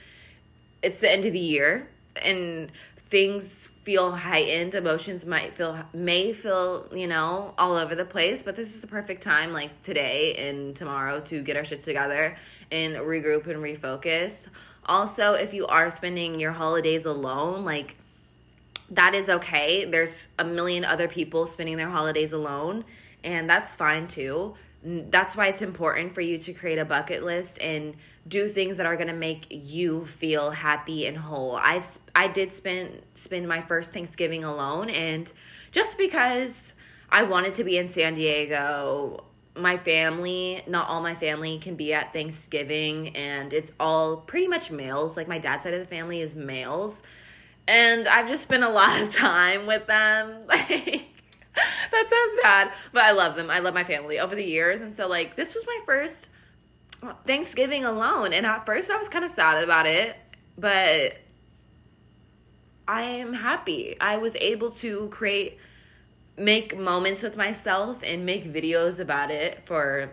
It's 0.82 1.00
the 1.00 1.10
end 1.10 1.24
of 1.24 1.32
the 1.32 1.38
year 1.38 1.88
and 2.22 2.70
things 3.10 3.70
feel 3.84 4.12
heightened. 4.12 4.74
Emotions 4.74 5.24
might 5.24 5.54
feel 5.54 5.78
may 5.92 6.32
feel 6.32 6.86
you 6.94 7.06
know 7.06 7.54
all 7.58 7.76
over 7.76 7.94
the 7.94 8.04
place 8.04 8.42
but 8.42 8.56
this 8.56 8.74
is 8.74 8.80
the 8.80 8.86
perfect 8.86 9.22
time 9.22 9.52
like 9.52 9.80
today 9.82 10.34
and 10.36 10.76
tomorrow 10.76 11.20
to 11.20 11.42
get 11.42 11.56
our 11.56 11.64
shit 11.64 11.82
together 11.82 12.36
and 12.70 12.94
regroup 12.96 13.46
and 13.46 13.58
refocus. 13.58 14.48
Also 14.84 15.32
if 15.32 15.52
you 15.52 15.66
are 15.66 15.90
spending 15.90 16.38
your 16.38 16.52
holidays 16.52 17.04
alone 17.04 17.64
like 17.64 17.96
that 18.90 19.14
is 19.14 19.28
okay. 19.28 19.84
There's 19.84 20.28
a 20.38 20.44
million 20.44 20.84
other 20.84 21.08
people 21.08 21.46
spending 21.46 21.76
their 21.76 21.90
holidays 21.90 22.32
alone 22.32 22.84
and 23.24 23.48
that's 23.48 23.74
fine 23.74 24.06
too 24.06 24.54
that's 24.82 25.36
why 25.36 25.48
it's 25.48 25.62
important 25.62 26.14
for 26.14 26.20
you 26.20 26.38
to 26.38 26.52
create 26.52 26.78
a 26.78 26.84
bucket 26.84 27.24
list 27.24 27.58
and 27.60 27.94
do 28.26 28.48
things 28.48 28.76
that 28.76 28.86
are 28.86 28.96
going 28.96 29.08
to 29.08 29.14
make 29.14 29.46
you 29.50 30.06
feel 30.06 30.50
happy 30.50 31.06
and 31.06 31.18
whole. 31.18 31.56
I 31.56 31.82
I 32.14 32.28
did 32.28 32.52
spend 32.54 33.02
spend 33.14 33.48
my 33.48 33.60
first 33.60 33.92
Thanksgiving 33.92 34.44
alone 34.44 34.90
and 34.90 35.32
just 35.72 35.98
because 35.98 36.74
I 37.10 37.22
wanted 37.24 37.54
to 37.54 37.64
be 37.64 37.78
in 37.78 37.88
San 37.88 38.14
Diego, 38.14 39.24
my 39.56 39.76
family, 39.76 40.62
not 40.66 40.88
all 40.88 41.02
my 41.02 41.14
family 41.14 41.58
can 41.58 41.74
be 41.74 41.92
at 41.92 42.12
Thanksgiving 42.12 43.16
and 43.16 43.52
it's 43.52 43.72
all 43.80 44.18
pretty 44.18 44.46
much 44.46 44.70
males. 44.70 45.16
Like 45.16 45.26
my 45.26 45.38
dad's 45.38 45.64
side 45.64 45.74
of 45.74 45.80
the 45.80 45.86
family 45.86 46.20
is 46.20 46.34
males. 46.34 47.02
And 47.66 48.08
I've 48.08 48.28
just 48.28 48.44
spent 48.44 48.64
a 48.64 48.68
lot 48.68 49.00
of 49.00 49.14
time 49.14 49.66
with 49.66 49.86
them. 49.86 50.42
Like 50.48 51.17
that 51.90 52.08
sounds 52.08 52.42
bad, 52.42 52.72
but 52.92 53.04
I 53.04 53.12
love 53.12 53.36
them. 53.36 53.50
I 53.50 53.58
love 53.58 53.74
my 53.74 53.84
family 53.84 54.18
over 54.18 54.34
the 54.34 54.44
years. 54.44 54.80
And 54.80 54.94
so, 54.94 55.08
like, 55.08 55.36
this 55.36 55.54
was 55.54 55.66
my 55.66 55.80
first 55.86 56.28
Thanksgiving 57.26 57.84
alone. 57.84 58.32
And 58.32 58.46
at 58.46 58.66
first, 58.66 58.90
I 58.90 58.96
was 58.96 59.08
kind 59.08 59.24
of 59.24 59.30
sad 59.30 59.62
about 59.62 59.86
it, 59.86 60.16
but 60.56 61.18
I 62.86 63.02
am 63.02 63.34
happy. 63.34 63.96
I 64.00 64.16
was 64.16 64.34
able 64.36 64.70
to 64.72 65.08
create, 65.08 65.58
make 66.36 66.76
moments 66.76 67.22
with 67.22 67.36
myself 67.36 68.02
and 68.02 68.24
make 68.24 68.52
videos 68.52 68.98
about 68.98 69.30
it 69.30 69.62
for 69.64 70.12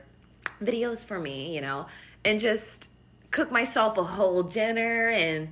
videos 0.61 1.03
for 1.03 1.19
me, 1.19 1.53
you 1.55 1.61
know, 1.61 1.87
and 2.23 2.39
just 2.39 2.89
cook 3.31 3.51
myself 3.51 3.97
a 3.97 4.03
whole 4.03 4.43
dinner 4.43 5.09
and 5.09 5.49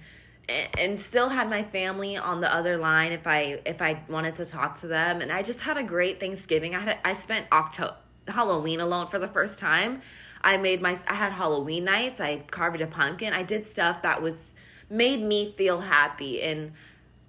and 0.49 0.99
still 0.99 1.29
had 1.29 1.49
my 1.49 1.63
family 1.63 2.17
on 2.17 2.41
the 2.41 2.53
other 2.53 2.77
line 2.77 3.11
if 3.11 3.25
I 3.25 3.61
if 3.65 3.81
I 3.81 4.01
wanted 4.09 4.35
to 4.35 4.45
talk 4.45 4.79
to 4.81 4.87
them 4.87 5.21
and 5.21 5.31
I 5.31 5.41
just 5.41 5.61
had 5.61 5.77
a 5.77 5.83
great 5.83 6.19
Thanksgiving. 6.19 6.75
I 6.75 6.79
had 6.79 6.97
I 7.05 7.13
spent 7.13 7.47
October 7.51 7.95
Halloween 8.27 8.79
alone 8.79 9.07
for 9.07 9.19
the 9.19 9.27
first 9.27 9.59
time. 9.59 10.01
I 10.41 10.57
made 10.57 10.81
my 10.81 10.97
I 11.07 11.15
had 11.15 11.33
Halloween 11.33 11.85
nights. 11.85 12.19
I 12.19 12.39
carved 12.51 12.81
a 12.81 12.87
pumpkin. 12.87 13.33
I 13.33 13.43
did 13.43 13.65
stuff 13.65 14.01
that 14.01 14.21
was 14.21 14.53
made 14.89 15.21
me 15.21 15.53
feel 15.57 15.81
happy 15.81 16.41
and 16.41 16.73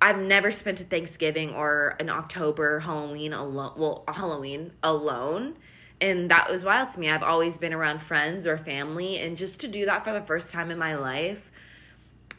I've 0.01 0.19
never 0.19 0.51
spent 0.51 0.81
a 0.81 0.85
Thanksgiving 0.85 1.51
or 1.51 1.97
an 2.01 2.11
October 2.11 2.81
Halloween 2.81 3.33
alone. 3.33 3.73
Well, 3.77 4.05
Halloween 4.09 4.73
alone. 4.83 5.55
And 6.01 6.31
that 6.31 6.51
was 6.51 6.65
wild 6.65 6.91
to 6.91 7.01
me. 7.01 7.09
I've 7.09 7.23
always 7.23 7.57
been 7.57 7.73
around 7.73 8.03
friends 8.03 8.47
or 8.47 8.59
family 8.59 9.19
and 9.19 9.37
just 9.37 9.61
to 9.61 9.69
do 9.69 9.87
that 9.87 10.05
for 10.05 10.13
the 10.13 10.21
first 10.21 10.51
time 10.51 10.71
in 10.71 10.79
my 10.79 10.97
life 10.97 11.51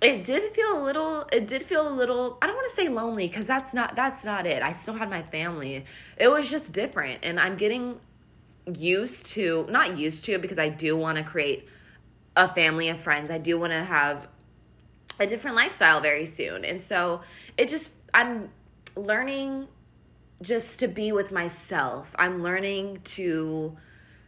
it 0.02 0.24
did 0.24 0.54
feel 0.54 0.78
a 0.78 0.84
little 0.84 1.28
it 1.32 1.48
did 1.48 1.64
feel 1.64 1.88
a 1.88 1.90
little 1.90 2.38
i 2.42 2.48
don't 2.48 2.56
want 2.56 2.70
to 2.70 2.76
say 2.76 2.90
lonely 2.90 3.28
because 3.28 3.48
that's 3.48 3.74
not 3.74 3.96
that's 3.96 4.26
not 4.26 4.46
it. 4.46 4.62
I 4.62 4.74
still 4.74 4.96
had 4.96 5.10
my 5.10 5.24
family. 5.24 5.86
It 6.18 6.28
was 6.28 6.50
just 6.50 6.74
different 6.74 7.20
and 7.24 7.40
i'm 7.40 7.56
getting 7.56 8.00
used 8.74 9.28
to 9.28 9.66
not 9.70 9.98
used 9.98 10.26
to 10.26 10.38
because 10.38 10.60
i 10.60 10.70
do 10.70 10.98
want 10.98 11.18
to 11.18 11.24
create 11.24 11.68
a 12.36 12.48
family 12.48 12.90
of 12.90 13.00
friends. 13.00 13.32
I 13.32 13.38
do 13.38 13.58
want 13.58 13.72
to 13.72 13.84
have 13.84 14.28
a 15.20 15.26
different 15.26 15.56
lifestyle 15.56 16.02
very 16.02 16.26
soon 16.26 16.66
and 16.66 16.82
so 16.82 17.22
it 17.58 17.70
just 17.70 17.92
i'm 18.14 18.50
learning 18.96 19.68
just 20.42 20.80
to 20.80 20.88
be 20.88 21.12
with 21.12 21.32
myself. 21.32 22.14
I'm 22.18 22.44
learning 22.44 23.02
to 23.06 23.78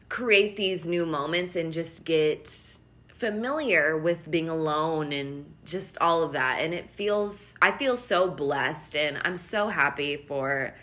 create 0.09 0.55
these 0.55 0.85
new 0.85 1.05
moments 1.05 1.55
and 1.55 1.73
just 1.73 2.05
get 2.05 2.77
familiar 3.17 3.97
with 3.97 4.29
being 4.29 4.47
alone 4.47 5.11
and 5.11 5.53
just 5.65 5.97
all 5.99 6.21
of 6.21 6.33
that 6.33 6.59
and 6.59 6.73
it 6.73 6.89
feels 6.91 7.55
I 7.61 7.71
feel 7.71 7.97
so 7.97 8.29
blessed 8.29 8.95
and 8.95 9.19
I'm 9.25 9.37
so 9.37 9.69
happy 9.69 10.15
for 10.17 10.75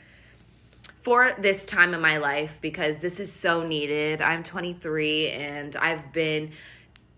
for 1.03 1.33
this 1.39 1.67
time 1.67 1.95
in 1.95 2.01
my 2.01 2.17
life 2.17 2.59
because 2.63 3.03
this 3.03 3.21
is 3.21 3.31
so 3.31 3.65
needed. 3.65 4.23
I'm 4.23 4.43
23 4.43 5.29
and 5.29 5.77
I've 5.77 6.13
been 6.13 6.53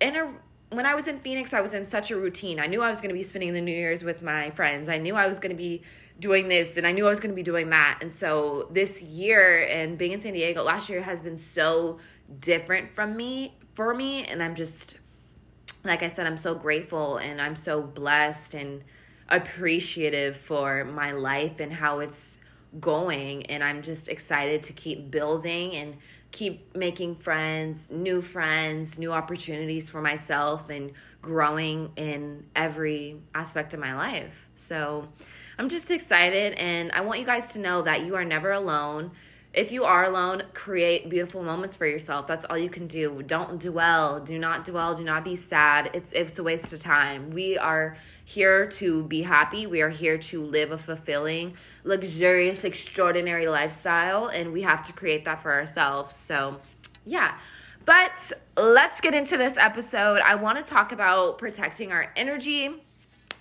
in 0.00 0.16
a 0.16 0.32
when 0.70 0.84
I 0.84 0.96
was 0.96 1.06
in 1.06 1.20
Phoenix, 1.20 1.54
I 1.54 1.60
was 1.60 1.72
in 1.72 1.86
such 1.86 2.10
a 2.10 2.16
routine. 2.16 2.58
I 2.58 2.66
knew 2.66 2.82
I 2.82 2.90
was 2.90 2.98
going 2.98 3.10
to 3.10 3.14
be 3.14 3.22
spending 3.22 3.54
the 3.54 3.60
New 3.60 3.74
Year's 3.74 4.02
with 4.02 4.20
my 4.20 4.50
friends. 4.50 4.88
I 4.88 4.98
knew 4.98 5.14
I 5.14 5.28
was 5.28 5.38
going 5.38 5.54
to 5.54 5.56
be 5.56 5.82
doing 6.18 6.48
this 6.48 6.76
and 6.76 6.86
I 6.86 6.92
knew 6.92 7.06
I 7.06 7.10
was 7.10 7.20
going 7.20 7.30
to 7.30 7.36
be 7.36 7.44
doing 7.44 7.70
that. 7.70 7.98
And 8.02 8.12
so 8.12 8.68
this 8.72 9.00
year 9.00 9.62
and 9.62 9.96
being 9.96 10.12
in 10.12 10.20
San 10.20 10.32
Diego 10.32 10.64
last 10.64 10.88
year 10.90 11.02
has 11.02 11.20
been 11.20 11.38
so 11.38 12.00
different 12.40 12.94
from 12.94 13.16
me 13.16 13.54
for 13.74 13.94
me 13.94 14.24
and 14.24 14.42
I'm 14.42 14.56
just 14.56 14.96
like 15.84 16.02
I 16.02 16.08
said 16.08 16.26
I'm 16.26 16.36
so 16.36 16.54
grateful 16.54 17.16
and 17.16 17.40
I'm 17.40 17.56
so 17.56 17.82
blessed 17.82 18.54
and 18.54 18.82
appreciative 19.28 20.36
for 20.36 20.84
my 20.84 21.12
life 21.12 21.60
and 21.60 21.72
how 21.72 22.00
it's 22.00 22.38
going 22.80 23.46
and 23.46 23.64
I'm 23.64 23.82
just 23.82 24.08
excited 24.08 24.62
to 24.64 24.72
keep 24.72 25.10
building 25.10 25.74
and 25.74 25.96
keep 26.32 26.76
making 26.76 27.16
friends, 27.16 27.90
new 27.90 28.20
friends, 28.20 28.98
new 28.98 29.12
opportunities 29.12 29.88
for 29.88 30.02
myself 30.02 30.68
and 30.68 30.92
growing 31.22 31.92
in 31.96 32.44
every 32.54 33.20
aspect 33.34 33.72
of 33.72 33.80
my 33.80 33.94
life. 33.94 34.48
So, 34.54 35.08
I'm 35.58 35.70
just 35.70 35.90
excited 35.90 36.52
and 36.54 36.92
I 36.92 37.00
want 37.00 37.18
you 37.20 37.24
guys 37.24 37.52
to 37.54 37.58
know 37.58 37.80
that 37.82 38.04
you 38.04 38.14
are 38.14 38.24
never 38.24 38.52
alone. 38.52 39.12
If 39.56 39.72
you 39.72 39.84
are 39.84 40.04
alone, 40.04 40.42
create 40.52 41.08
beautiful 41.08 41.42
moments 41.42 41.76
for 41.76 41.86
yourself. 41.86 42.26
That's 42.26 42.44
all 42.44 42.58
you 42.58 42.68
can 42.68 42.86
do. 42.86 43.22
Don't 43.26 43.58
dwell. 43.58 44.20
Do 44.20 44.38
not 44.38 44.66
dwell. 44.66 44.94
Do 44.94 45.02
not 45.02 45.24
be 45.24 45.34
sad. 45.34 45.88
It's 45.94 46.12
it's 46.12 46.38
a 46.38 46.42
waste 46.42 46.74
of 46.74 46.80
time. 46.80 47.30
We 47.30 47.56
are 47.56 47.96
here 48.22 48.68
to 48.72 49.04
be 49.04 49.22
happy. 49.22 49.66
We 49.66 49.80
are 49.80 49.88
here 49.88 50.18
to 50.18 50.44
live 50.44 50.72
a 50.72 50.78
fulfilling, 50.78 51.54
luxurious, 51.84 52.64
extraordinary 52.64 53.48
lifestyle 53.48 54.26
and 54.26 54.52
we 54.52 54.60
have 54.60 54.86
to 54.88 54.92
create 54.92 55.24
that 55.24 55.42
for 55.42 55.54
ourselves. 55.54 56.14
So, 56.14 56.60
yeah. 57.06 57.38
But 57.86 58.32
let's 58.58 59.00
get 59.00 59.14
into 59.14 59.38
this 59.38 59.56
episode. 59.56 60.20
I 60.20 60.34
want 60.34 60.58
to 60.58 60.64
talk 60.64 60.92
about 60.92 61.38
protecting 61.38 61.92
our 61.92 62.12
energy 62.14 62.82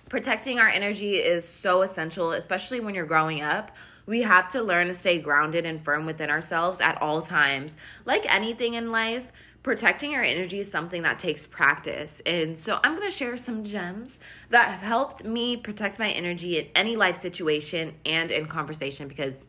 protecting 0.08 0.58
our 0.58 0.68
energy 0.68 1.16
is 1.16 1.46
so 1.46 1.82
essential, 1.82 2.32
especially 2.32 2.80
when 2.80 2.94
you're 2.94 3.06
growing 3.06 3.42
up. 3.42 3.72
We 4.06 4.22
have 4.22 4.48
to 4.50 4.62
learn 4.62 4.86
to 4.86 4.94
stay 4.94 5.18
grounded 5.18 5.66
and 5.66 5.80
firm 5.80 6.06
within 6.06 6.30
ourselves 6.30 6.80
at 6.80 7.00
all 7.02 7.22
times. 7.22 7.76
Like 8.04 8.32
anything 8.32 8.74
in 8.74 8.92
life, 8.92 9.32
protecting 9.62 10.14
our 10.14 10.22
energy 10.22 10.60
is 10.60 10.70
something 10.70 11.02
that 11.02 11.18
takes 11.18 11.44
practice. 11.46 12.22
And 12.24 12.56
so 12.56 12.78
I'm 12.84 12.94
going 12.96 13.10
to 13.10 13.16
share 13.16 13.36
some 13.36 13.64
gems 13.64 14.20
that 14.50 14.70
have 14.70 14.80
helped 14.80 15.24
me 15.24 15.56
protect 15.56 15.98
my 15.98 16.10
energy 16.10 16.56
in 16.58 16.68
any 16.76 16.94
life 16.94 17.16
situation 17.16 17.94
and 18.04 18.30
in 18.30 18.46
conversation 18.46 19.08
because 19.08 19.44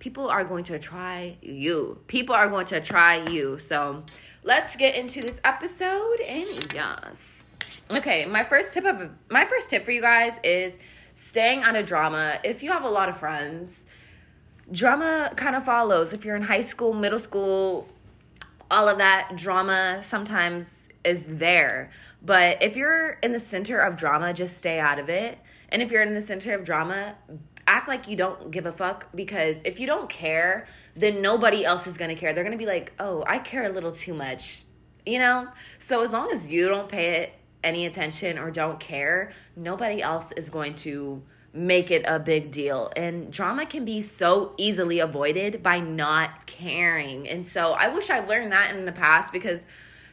people 0.00 0.28
are 0.28 0.44
going 0.44 0.64
to 0.64 0.78
try 0.80 1.36
you. 1.40 2.00
People 2.08 2.34
are 2.34 2.48
going 2.48 2.66
to 2.66 2.80
try 2.80 3.24
you. 3.30 3.60
So 3.60 4.02
let's 4.42 4.74
get 4.74 4.96
into 4.96 5.20
this 5.20 5.40
episode 5.44 6.20
and 6.26 6.72
yes. 6.74 7.44
Okay, 7.90 8.26
my 8.26 8.42
first 8.42 8.72
tip 8.72 8.84
of 8.84 9.10
my 9.28 9.44
first 9.44 9.70
tip 9.70 9.84
for 9.84 9.92
you 9.92 10.00
guys 10.00 10.40
is 10.42 10.80
staying 11.12 11.62
out 11.62 11.76
of 11.76 11.86
drama. 11.86 12.40
If 12.42 12.62
you 12.62 12.72
have 12.72 12.84
a 12.84 12.88
lot 12.88 13.08
of 13.08 13.16
friends, 13.16 13.86
drama 14.72 15.32
kind 15.36 15.56
of 15.56 15.64
follows. 15.64 16.12
If 16.12 16.24
you're 16.24 16.36
in 16.36 16.42
high 16.42 16.62
school, 16.62 16.92
middle 16.92 17.18
school, 17.18 17.88
all 18.70 18.88
of 18.88 18.98
that 18.98 19.36
drama 19.36 20.00
sometimes 20.02 20.88
is 21.04 21.24
there. 21.26 21.90
But 22.22 22.62
if 22.62 22.76
you're 22.76 23.18
in 23.22 23.32
the 23.32 23.38
center 23.38 23.80
of 23.80 23.96
drama, 23.96 24.32
just 24.32 24.58
stay 24.58 24.78
out 24.78 24.98
of 24.98 25.08
it. 25.08 25.38
And 25.70 25.82
if 25.82 25.90
you're 25.90 26.02
in 26.02 26.14
the 26.14 26.22
center 26.22 26.54
of 26.54 26.64
drama, 26.64 27.16
act 27.66 27.88
like 27.88 28.08
you 28.08 28.16
don't 28.16 28.50
give 28.50 28.66
a 28.66 28.72
fuck 28.72 29.08
because 29.14 29.62
if 29.64 29.80
you 29.80 29.86
don't 29.86 30.10
care, 30.10 30.66
then 30.96 31.22
nobody 31.22 31.64
else 31.64 31.86
is 31.86 31.96
going 31.96 32.10
to 32.10 32.16
care. 32.16 32.34
They're 32.34 32.44
going 32.44 32.56
to 32.56 32.58
be 32.58 32.66
like, 32.66 32.92
"Oh, 32.98 33.24
I 33.26 33.38
care 33.38 33.64
a 33.64 33.68
little 33.68 33.92
too 33.92 34.12
much." 34.12 34.64
You 35.06 35.18
know? 35.18 35.48
So 35.78 36.02
as 36.02 36.12
long 36.12 36.30
as 36.30 36.46
you 36.48 36.68
don't 36.68 36.88
pay 36.88 37.20
it 37.20 37.32
any 37.62 37.86
attention 37.86 38.38
or 38.38 38.50
don't 38.50 38.80
care, 38.80 39.32
nobody 39.56 40.02
else 40.02 40.32
is 40.32 40.48
going 40.48 40.74
to 40.76 41.22
make 41.52 41.90
it 41.90 42.04
a 42.06 42.18
big 42.18 42.50
deal. 42.50 42.92
And 42.96 43.32
drama 43.32 43.66
can 43.66 43.84
be 43.84 44.02
so 44.02 44.54
easily 44.56 44.98
avoided 45.00 45.62
by 45.62 45.80
not 45.80 46.46
caring. 46.46 47.28
And 47.28 47.46
so 47.46 47.72
I 47.72 47.88
wish 47.88 48.08
I 48.10 48.20
learned 48.20 48.52
that 48.52 48.74
in 48.74 48.84
the 48.84 48.92
past 48.92 49.32
because 49.32 49.64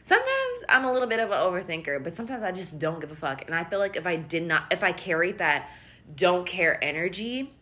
sometimes 0.02 0.64
I'm 0.68 0.84
a 0.84 0.92
little 0.92 1.08
bit 1.08 1.20
of 1.20 1.30
an 1.30 1.36
overthinker, 1.36 2.02
but 2.02 2.14
sometimes 2.14 2.42
I 2.42 2.50
just 2.50 2.78
don't 2.78 3.00
give 3.00 3.12
a 3.12 3.14
fuck. 3.14 3.44
And 3.46 3.54
I 3.54 3.64
feel 3.64 3.78
like 3.78 3.96
if 3.96 4.06
I 4.06 4.16
did 4.16 4.44
not, 4.44 4.64
if 4.70 4.82
I 4.82 4.92
carried 4.92 5.38
that 5.38 5.70
don't 6.16 6.46
care 6.46 6.82
energy, 6.82 7.52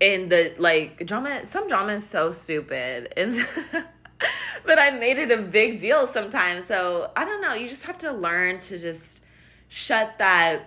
in 0.00 0.30
the 0.30 0.54
like 0.58 1.06
drama, 1.06 1.44
some 1.44 1.68
drama 1.68 1.92
is 1.92 2.06
so 2.06 2.32
stupid. 2.32 3.12
And 3.16 3.34
but 4.66 4.78
I 4.78 4.90
made 4.90 5.16
it 5.16 5.30
a 5.30 5.42
big 5.42 5.80
deal 5.80 6.06
sometimes. 6.06 6.66
So 6.66 7.10
I 7.16 7.24
don't 7.24 7.40
know. 7.40 7.54
You 7.54 7.68
just 7.68 7.84
have 7.84 7.98
to 7.98 8.12
learn 8.12 8.58
to 8.60 8.78
just 8.78 9.22
shut 9.68 10.18
that, 10.18 10.66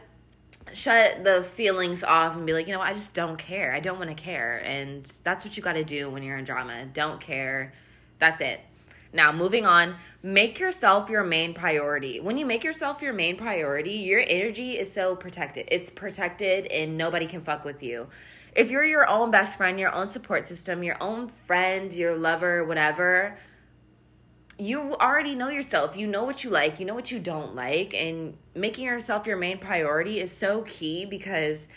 shut 0.75 1.23
the 1.23 1.43
feelings 1.43 2.03
off 2.03 2.35
and 2.35 2.45
be 2.45 2.53
like, 2.53 2.67
you 2.67 2.73
know, 2.73 2.81
I 2.81 2.93
just 2.93 3.13
don't 3.13 3.37
care. 3.37 3.73
I 3.73 3.79
don't 3.79 3.97
want 3.97 4.09
to 4.09 4.15
care. 4.15 4.57
And 4.65 5.05
that's 5.23 5.43
what 5.43 5.55
you 5.57 5.63
got 5.63 5.73
to 5.73 5.83
do 5.83 6.09
when 6.09 6.23
you're 6.23 6.37
in 6.37 6.45
drama. 6.45 6.85
Don't 6.85 7.21
care. 7.21 7.73
That's 8.19 8.41
it. 8.41 8.61
Now, 9.15 9.31
moving 9.31 9.65
on, 9.65 9.95
make 10.23 10.59
yourself 10.59 11.09
your 11.09 11.23
main 11.23 11.53
priority. 11.53 12.19
When 12.19 12.37
you 12.37 12.47
make 12.47 12.63
yourself 12.63 13.01
your 13.01 13.13
main 13.13 13.37
priority, 13.37 13.93
your 13.93 14.23
energy 14.27 14.79
is 14.79 14.91
so 14.91 15.15
protected. 15.15 15.67
It's 15.69 15.91
protected 15.91 16.65
and 16.65 16.97
nobody 16.97 17.27
can 17.27 17.43
fuck 17.43 17.63
with 17.63 17.83
you. 17.83 18.07
If 18.55 18.71
you're 18.71 18.83
your 18.83 19.07
own 19.07 19.29
best 19.29 19.57
friend, 19.57 19.79
your 19.79 19.93
own 19.93 20.09
support 20.09 20.47
system, 20.47 20.83
your 20.83 21.01
own 21.01 21.27
friend, 21.27 21.93
your 21.93 22.17
lover, 22.17 22.63
whatever, 22.63 23.37
you 24.57 24.95
already 24.95 25.35
know 25.35 25.49
yourself. 25.49 25.97
You 25.97 26.07
know 26.07 26.23
what 26.23 26.43
you 26.43 26.49
like, 26.49 26.79
you 26.79 26.85
know 26.85 26.93
what 26.93 27.11
you 27.11 27.19
don't 27.19 27.55
like, 27.55 27.93
and 27.93 28.37
making 28.55 28.85
yourself 28.85 29.25
your 29.25 29.37
main 29.37 29.57
priority 29.57 30.19
is 30.19 30.31
so 30.31 30.61
key 30.61 31.05
because 31.05 31.67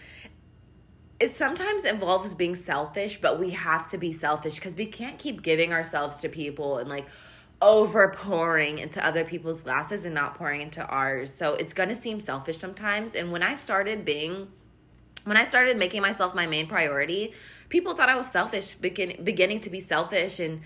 it 1.18 1.30
sometimes 1.30 1.85
involves 1.85 2.35
being 2.35 2.54
selfish, 2.54 3.21
but 3.21 3.38
we 3.38 3.50
have 3.50 3.88
to 3.88 3.99
be 3.99 4.12
selfish 4.12 4.56
because 4.56 4.75
we 4.75 4.87
can't 4.87 5.18
keep 5.18 5.42
giving 5.42 5.73
ourselves 5.73 6.18
to 6.18 6.28
people 6.28 6.76
and 6.76 6.88
like 6.88 7.06
over 7.62 8.12
pouring 8.14 8.78
into 8.78 9.04
other 9.04 9.25
people's 9.25 9.62
glasses 9.62 10.04
and 10.04 10.14
not 10.14 10.35
pouring 10.35 10.61
into 10.61 10.85
ours. 10.85 11.33
So 11.33 11.54
it's 11.54 11.73
going 11.73 11.88
to 11.88 11.95
seem 11.95 12.21
selfish 12.21 12.59
sometimes. 12.59 13.14
And 13.14 13.33
when 13.33 13.42
I 13.42 13.54
started 13.54 14.04
being 14.04 14.49
when 15.25 15.37
I 15.37 15.42
started 15.42 15.76
making 15.76 16.02
myself 16.02 16.37
my 16.37 16.47
main 16.47 16.68
priority, 16.68 17.33
people 17.68 17.95
thought 17.97 18.09
I 18.09 18.14
was 18.14 18.30
selfish, 18.30 18.76
begin, 18.76 19.25
beginning 19.25 19.61
to 19.62 19.71
be 19.71 19.80
selfish 19.80 20.38
and 20.38 20.61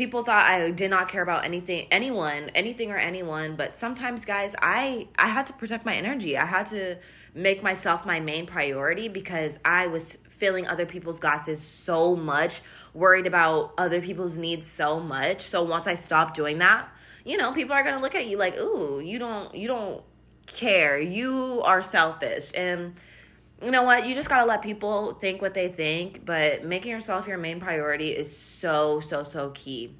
people 0.00 0.24
thought 0.24 0.46
I 0.46 0.70
did 0.70 0.88
not 0.88 1.10
care 1.10 1.22
about 1.22 1.44
anything 1.44 1.86
anyone 1.90 2.48
anything 2.54 2.90
or 2.90 2.96
anyone 2.96 3.54
but 3.54 3.76
sometimes 3.76 4.24
guys 4.24 4.56
I 4.62 5.08
I 5.18 5.28
had 5.28 5.46
to 5.48 5.52
protect 5.52 5.84
my 5.84 5.94
energy. 5.94 6.38
I 6.38 6.46
had 6.46 6.64
to 6.70 6.96
make 7.34 7.62
myself 7.62 8.06
my 8.06 8.18
main 8.18 8.46
priority 8.46 9.08
because 9.08 9.58
I 9.62 9.88
was 9.88 10.16
filling 10.30 10.66
other 10.66 10.86
people's 10.86 11.20
glasses 11.20 11.60
so 11.60 12.16
much 12.16 12.62
worried 12.94 13.26
about 13.26 13.74
other 13.76 14.00
people's 14.00 14.38
needs 14.38 14.66
so 14.66 15.00
much. 15.00 15.42
So 15.42 15.62
once 15.62 15.86
I 15.86 15.96
stopped 15.96 16.34
doing 16.34 16.56
that 16.60 16.88
you 17.26 17.36
know 17.36 17.52
people 17.52 17.74
are 17.74 17.82
to 17.82 18.00
look 18.00 18.14
at 18.14 18.26
you 18.26 18.38
like 18.38 18.56
ooh 18.56 19.00
you 19.00 19.18
don't 19.18 19.54
you 19.54 19.68
don't 19.68 20.02
care. 20.46 20.98
You 20.98 21.60
are 21.62 21.82
selfish. 21.82 22.50
And 22.54 22.94
you 23.62 23.70
know 23.70 23.82
what? 23.82 24.06
You 24.06 24.14
just 24.14 24.28
gotta 24.28 24.46
let 24.46 24.62
people 24.62 25.14
think 25.14 25.42
what 25.42 25.54
they 25.54 25.68
think, 25.68 26.24
but 26.24 26.64
making 26.64 26.90
yourself 26.90 27.26
your 27.26 27.38
main 27.38 27.60
priority 27.60 28.10
is 28.10 28.34
so, 28.34 29.00
so, 29.00 29.22
so 29.22 29.50
key. 29.50 29.94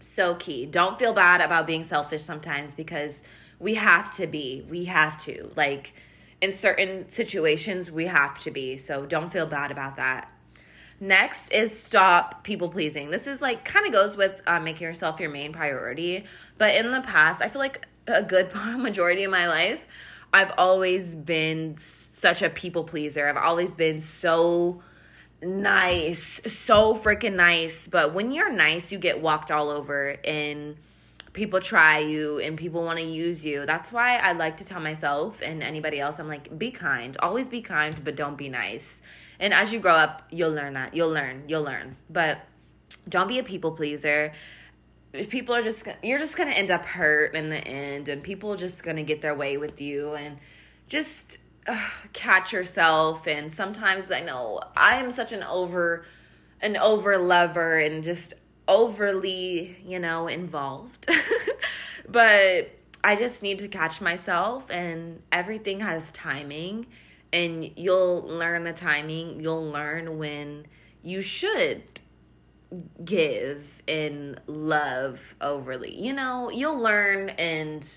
So 0.00 0.34
key. 0.34 0.66
Don't 0.66 0.98
feel 0.98 1.12
bad 1.12 1.40
about 1.40 1.66
being 1.66 1.82
selfish 1.82 2.22
sometimes 2.22 2.74
because 2.74 3.22
we 3.58 3.74
have 3.74 4.14
to 4.16 4.26
be. 4.26 4.64
We 4.68 4.84
have 4.86 5.18
to. 5.24 5.50
Like, 5.56 5.92
in 6.40 6.54
certain 6.54 7.08
situations, 7.08 7.90
we 7.90 8.06
have 8.06 8.38
to 8.40 8.50
be. 8.50 8.78
So 8.78 9.06
don't 9.06 9.32
feel 9.32 9.46
bad 9.46 9.70
about 9.70 9.96
that. 9.96 10.30
Next 11.00 11.52
is 11.52 11.78
stop 11.78 12.42
people 12.42 12.68
pleasing. 12.68 13.10
This 13.10 13.26
is 13.26 13.40
like 13.40 13.64
kind 13.64 13.86
of 13.86 13.92
goes 13.92 14.16
with 14.16 14.40
uh, 14.46 14.58
making 14.60 14.82
yourself 14.82 15.20
your 15.20 15.30
main 15.30 15.52
priority. 15.52 16.24
But 16.58 16.74
in 16.74 16.90
the 16.90 17.00
past, 17.00 17.40
I 17.40 17.48
feel 17.48 17.60
like 17.60 17.86
a 18.06 18.22
good 18.22 18.52
majority 18.76 19.24
of 19.24 19.30
my 19.30 19.46
life, 19.46 19.86
I've 20.32 20.52
always 20.58 21.14
been 21.14 21.76
such 21.78 22.42
a 22.42 22.50
people 22.50 22.84
pleaser. 22.84 23.28
I've 23.28 23.36
always 23.36 23.74
been 23.74 24.00
so 24.00 24.82
nice, 25.42 26.40
so 26.46 26.94
freaking 26.94 27.34
nice. 27.34 27.88
But 27.88 28.12
when 28.12 28.32
you're 28.32 28.52
nice, 28.52 28.92
you 28.92 28.98
get 28.98 29.20
walked 29.20 29.50
all 29.50 29.70
over 29.70 30.16
and 30.24 30.76
people 31.32 31.60
try 31.60 31.98
you 31.98 32.38
and 32.38 32.58
people 32.58 32.82
want 32.82 32.98
to 32.98 33.04
use 33.04 33.44
you. 33.44 33.64
That's 33.64 33.92
why 33.92 34.16
I 34.16 34.32
like 34.32 34.56
to 34.58 34.64
tell 34.64 34.80
myself 34.80 35.40
and 35.40 35.62
anybody 35.62 36.00
else, 36.00 36.18
I'm 36.18 36.28
like, 36.28 36.58
be 36.58 36.70
kind. 36.70 37.16
Always 37.20 37.48
be 37.48 37.60
kind, 37.60 38.02
but 38.04 38.16
don't 38.16 38.36
be 38.36 38.48
nice. 38.48 39.02
And 39.40 39.54
as 39.54 39.72
you 39.72 39.78
grow 39.78 39.94
up, 39.94 40.24
you'll 40.30 40.52
learn 40.52 40.74
that. 40.74 40.94
You'll 40.94 41.10
learn. 41.10 41.44
You'll 41.46 41.62
learn. 41.62 41.96
But 42.10 42.40
don't 43.08 43.28
be 43.28 43.38
a 43.38 43.44
people 43.44 43.72
pleaser. 43.72 44.32
If 45.12 45.30
people 45.30 45.54
are 45.54 45.62
just 45.62 45.86
you're 46.02 46.18
just 46.18 46.36
to 46.50 46.56
end 46.56 46.70
up 46.70 46.84
hurt 46.84 47.34
in 47.34 47.48
the 47.48 47.56
end 47.56 48.08
and 48.08 48.22
people 48.22 48.52
are 48.52 48.56
just 48.56 48.84
to 48.96 49.02
get 49.02 49.22
their 49.22 49.34
way 49.34 49.56
with 49.56 49.80
you 49.80 50.12
and 50.14 50.38
just 50.88 51.38
uh, 51.66 51.88
catch 52.12 52.52
yourself 52.52 53.26
and 53.26 53.52
sometimes 53.52 54.10
i 54.10 54.20
know 54.20 54.58
i 54.74 54.96
am 54.96 55.10
such 55.10 55.32
an 55.32 55.42
over 55.42 56.06
an 56.62 56.78
over 56.78 57.18
lover 57.18 57.78
and 57.78 58.02
just 58.02 58.32
overly 58.66 59.76
you 59.84 59.98
know 59.98 60.28
involved 60.28 61.06
but 62.08 62.70
i 63.04 63.14
just 63.14 63.42
need 63.42 63.58
to 63.58 63.68
catch 63.68 64.00
myself 64.00 64.70
and 64.70 65.20
everything 65.30 65.80
has 65.80 66.10
timing 66.12 66.86
and 67.32 67.70
you'll 67.76 68.22
learn 68.22 68.64
the 68.64 68.72
timing. 68.72 69.40
You'll 69.40 69.70
learn 69.70 70.18
when 70.18 70.66
you 71.02 71.20
should 71.20 71.82
give 73.04 73.82
and 73.88 74.40
love 74.46 75.34
overly. 75.40 75.94
You 75.98 76.12
know, 76.12 76.50
you'll 76.50 76.78
learn 76.78 77.30
and 77.30 77.88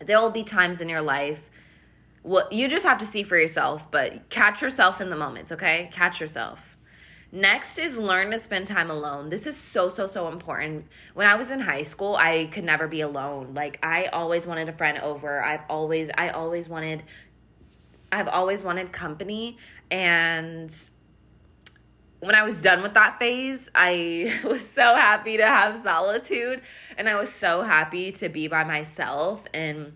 there 0.00 0.20
will 0.20 0.30
be 0.30 0.44
times 0.44 0.80
in 0.80 0.88
your 0.88 1.02
life 1.02 1.48
well 2.22 2.48
you 2.50 2.68
just 2.68 2.86
have 2.86 2.98
to 2.98 3.06
see 3.06 3.22
for 3.22 3.36
yourself, 3.36 3.90
but 3.90 4.28
catch 4.28 4.62
yourself 4.62 5.00
in 5.00 5.10
the 5.10 5.16
moments, 5.16 5.52
okay? 5.52 5.90
Catch 5.92 6.20
yourself. 6.20 6.60
Next 7.34 7.78
is 7.78 7.96
learn 7.96 8.30
to 8.32 8.38
spend 8.38 8.66
time 8.66 8.90
alone. 8.90 9.30
This 9.30 9.46
is 9.46 9.56
so, 9.56 9.88
so, 9.88 10.06
so 10.06 10.28
important. 10.28 10.86
When 11.14 11.26
I 11.26 11.34
was 11.34 11.50
in 11.50 11.60
high 11.60 11.82
school, 11.82 12.14
I 12.14 12.50
could 12.52 12.64
never 12.64 12.86
be 12.86 13.00
alone. 13.00 13.54
Like, 13.54 13.78
I 13.82 14.06
always 14.06 14.46
wanted 14.46 14.68
a 14.68 14.72
friend 14.72 14.98
over. 14.98 15.42
I've 15.42 15.62
always, 15.70 16.10
I 16.16 16.28
always 16.28 16.68
wanted, 16.68 17.02
I've 18.12 18.28
always 18.28 18.62
wanted 18.62 18.92
company. 18.92 19.56
And 19.90 20.74
when 22.22 22.36
I 22.36 22.44
was 22.44 22.62
done 22.62 22.82
with 22.84 22.94
that 22.94 23.18
phase, 23.18 23.68
I 23.74 24.40
was 24.44 24.66
so 24.66 24.94
happy 24.94 25.38
to 25.38 25.46
have 25.46 25.76
solitude. 25.76 26.62
And 26.96 27.08
I 27.08 27.16
was 27.16 27.32
so 27.32 27.62
happy 27.62 28.12
to 28.12 28.28
be 28.28 28.46
by 28.46 28.62
myself. 28.64 29.44
And, 29.52 29.94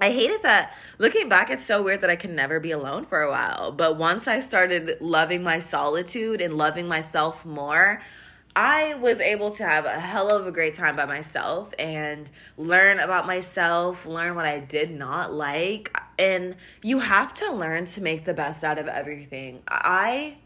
I 0.00 0.10
hated 0.10 0.42
that. 0.42 0.76
Looking 0.98 1.28
back, 1.28 1.50
it's 1.50 1.64
so 1.64 1.80
weird 1.80 2.00
that 2.00 2.10
I 2.10 2.16
could 2.16 2.30
never 2.30 2.58
be 2.58 2.72
alone 2.72 3.04
for 3.04 3.22
a 3.22 3.30
while. 3.30 3.70
But 3.70 3.96
once 3.96 4.26
I 4.26 4.40
started 4.40 4.98
loving 5.00 5.44
my 5.44 5.60
solitude 5.60 6.40
and 6.40 6.56
loving 6.56 6.88
myself 6.88 7.46
more, 7.46 8.02
I 8.56 8.94
was 8.94 9.20
able 9.20 9.52
to 9.52 9.64
have 9.64 9.84
a 9.84 10.00
hell 10.00 10.36
of 10.36 10.48
a 10.48 10.52
great 10.52 10.74
time 10.74 10.96
by 10.96 11.06
myself 11.06 11.72
and 11.78 12.28
learn 12.56 12.98
about 12.98 13.26
myself, 13.26 14.04
learn 14.04 14.34
what 14.34 14.46
I 14.46 14.58
did 14.58 14.90
not 14.90 15.32
like. 15.32 15.96
And 16.18 16.56
you 16.82 16.98
have 16.98 17.32
to 17.34 17.52
learn 17.52 17.86
to 17.86 18.02
make 18.02 18.24
the 18.24 18.34
best 18.34 18.64
out 18.64 18.78
of 18.78 18.88
everything. 18.88 19.62
I 19.68 20.38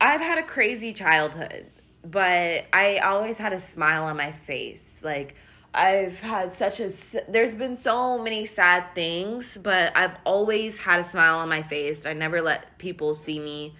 I've 0.00 0.20
had 0.20 0.38
a 0.38 0.42
crazy 0.42 0.92
childhood, 0.92 1.66
but 2.04 2.64
I 2.72 2.98
always 2.98 3.38
had 3.38 3.52
a 3.52 3.60
smile 3.60 4.04
on 4.04 4.16
my 4.16 4.32
face. 4.32 5.02
Like 5.04 5.34
I've 5.74 6.20
had 6.20 6.52
such 6.52 6.80
a 6.80 6.90
there's 7.28 7.54
been 7.54 7.76
so 7.76 8.18
many 8.18 8.46
sad 8.46 8.94
things, 8.94 9.58
but 9.62 9.96
I've 9.96 10.16
always 10.24 10.78
had 10.78 11.00
a 11.00 11.04
smile 11.04 11.38
on 11.38 11.48
my 11.48 11.62
face. 11.62 12.06
I 12.06 12.14
never 12.14 12.40
let 12.40 12.78
people 12.78 13.14
see 13.14 13.38
me 13.38 13.74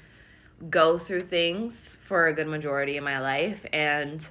go 0.69 0.99
through 0.99 1.23
things 1.23 1.89
for 2.05 2.27
a 2.27 2.35
good 2.35 2.47
majority 2.47 2.99
of 2.99 3.05
my 3.05 3.19
life 3.19 3.65
and 3.73 4.29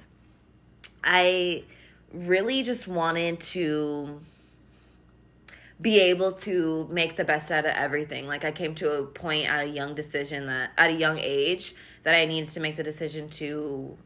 I 1.02 1.64
really 2.12 2.62
just 2.62 2.86
wanted 2.86 3.40
to 3.40 4.20
be 5.80 5.98
able 5.98 6.32
to 6.32 6.86
make 6.90 7.16
the 7.16 7.24
best 7.24 7.50
out 7.50 7.64
of 7.64 7.72
everything. 7.72 8.26
Like 8.26 8.44
I 8.44 8.52
came 8.52 8.74
to 8.76 8.92
a 8.92 9.06
point 9.06 9.48
at 9.48 9.64
a 9.64 9.68
young 9.68 9.94
decision 9.94 10.46
that 10.46 10.70
at 10.76 10.90
a 10.90 10.92
young 10.92 11.18
age 11.18 11.74
that 12.02 12.14
I 12.14 12.26
needed 12.26 12.50
to 12.50 12.60
make 12.60 12.76
the 12.76 12.82
decision 12.82 13.28
to 13.30 13.96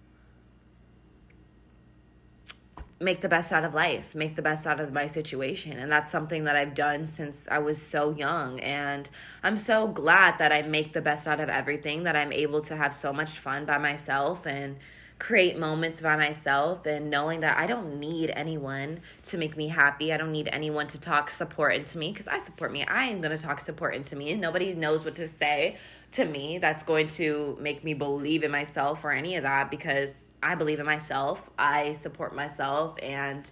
make 3.01 3.21
the 3.21 3.29
best 3.29 3.53
out 3.53 3.65
of 3.65 3.75
life, 3.75 4.15
make 4.15 4.37
the 4.37 4.43
best 4.43 4.67
out 4.67 4.81
of 4.81 4.93
my 4.93 5.07
situation. 5.07 5.79
And 5.79 5.91
that's 5.91 6.13
something 6.13 6.45
that 6.45 6.57
I've 6.57 6.75
done 6.75 7.07
since 7.07 7.49
I 7.51 7.59
was 7.59 7.81
so 7.81 8.11
young. 8.11 8.61
And 8.61 9.11
I'm 9.43 9.59
so 9.59 9.89
glad 9.89 10.39
that 10.39 10.53
I 10.53 10.63
make 10.63 10.93
the 10.93 11.03
best 11.03 11.27
out 11.27 11.41
of 11.41 11.49
everything, 11.49 12.05
that 12.05 12.17
I'm 12.17 12.33
able 12.33 12.63
to 12.63 12.77
have 12.77 12.95
so 12.95 13.13
much 13.13 13.31
fun 13.31 13.65
by 13.65 13.79
myself 13.79 14.47
and 14.47 14.77
create 15.25 15.59
moments 15.59 16.03
by 16.03 16.15
myself 16.17 16.85
and 16.85 17.09
knowing 17.09 17.41
that 17.41 17.57
I 17.57 17.67
don't 17.67 17.99
need 17.99 18.29
anyone 18.37 19.01
to 19.23 19.39
make 19.39 19.57
me 19.57 19.69
happy. 19.69 20.13
I 20.13 20.19
don't 20.19 20.33
need 20.33 20.51
anyone 20.53 20.87
to 20.89 21.01
talk 21.01 21.31
support 21.31 21.75
into 21.75 21.97
me 21.97 22.13
because 22.13 22.29
I 22.29 22.39
support 22.39 22.71
me. 22.71 22.85
I 22.85 23.05
am 23.05 23.23
going 23.23 23.35
to 23.35 23.43
talk 23.43 23.63
support 23.63 23.95
into 23.95 24.17
me. 24.17 24.35
Nobody 24.35 24.75
knows 24.75 25.03
what 25.03 25.15
to 25.15 25.27
say 25.27 25.79
to 26.13 26.27
me 26.27 26.59
that's 26.59 26.83
going 26.83 27.07
to 27.07 27.57
make 27.59 27.83
me 27.83 27.95
believe 27.95 28.45
in 28.45 28.51
myself 28.51 29.03
or 29.03 29.13
any 29.13 29.37
of 29.37 29.45
that 29.45 29.71
because 29.71 30.35
I 30.43 30.57
believe 30.57 30.79
in 30.79 30.85
myself. 30.85 31.49
I 31.59 31.95
support 31.95 32.35
myself 32.35 32.95
and 33.03 33.51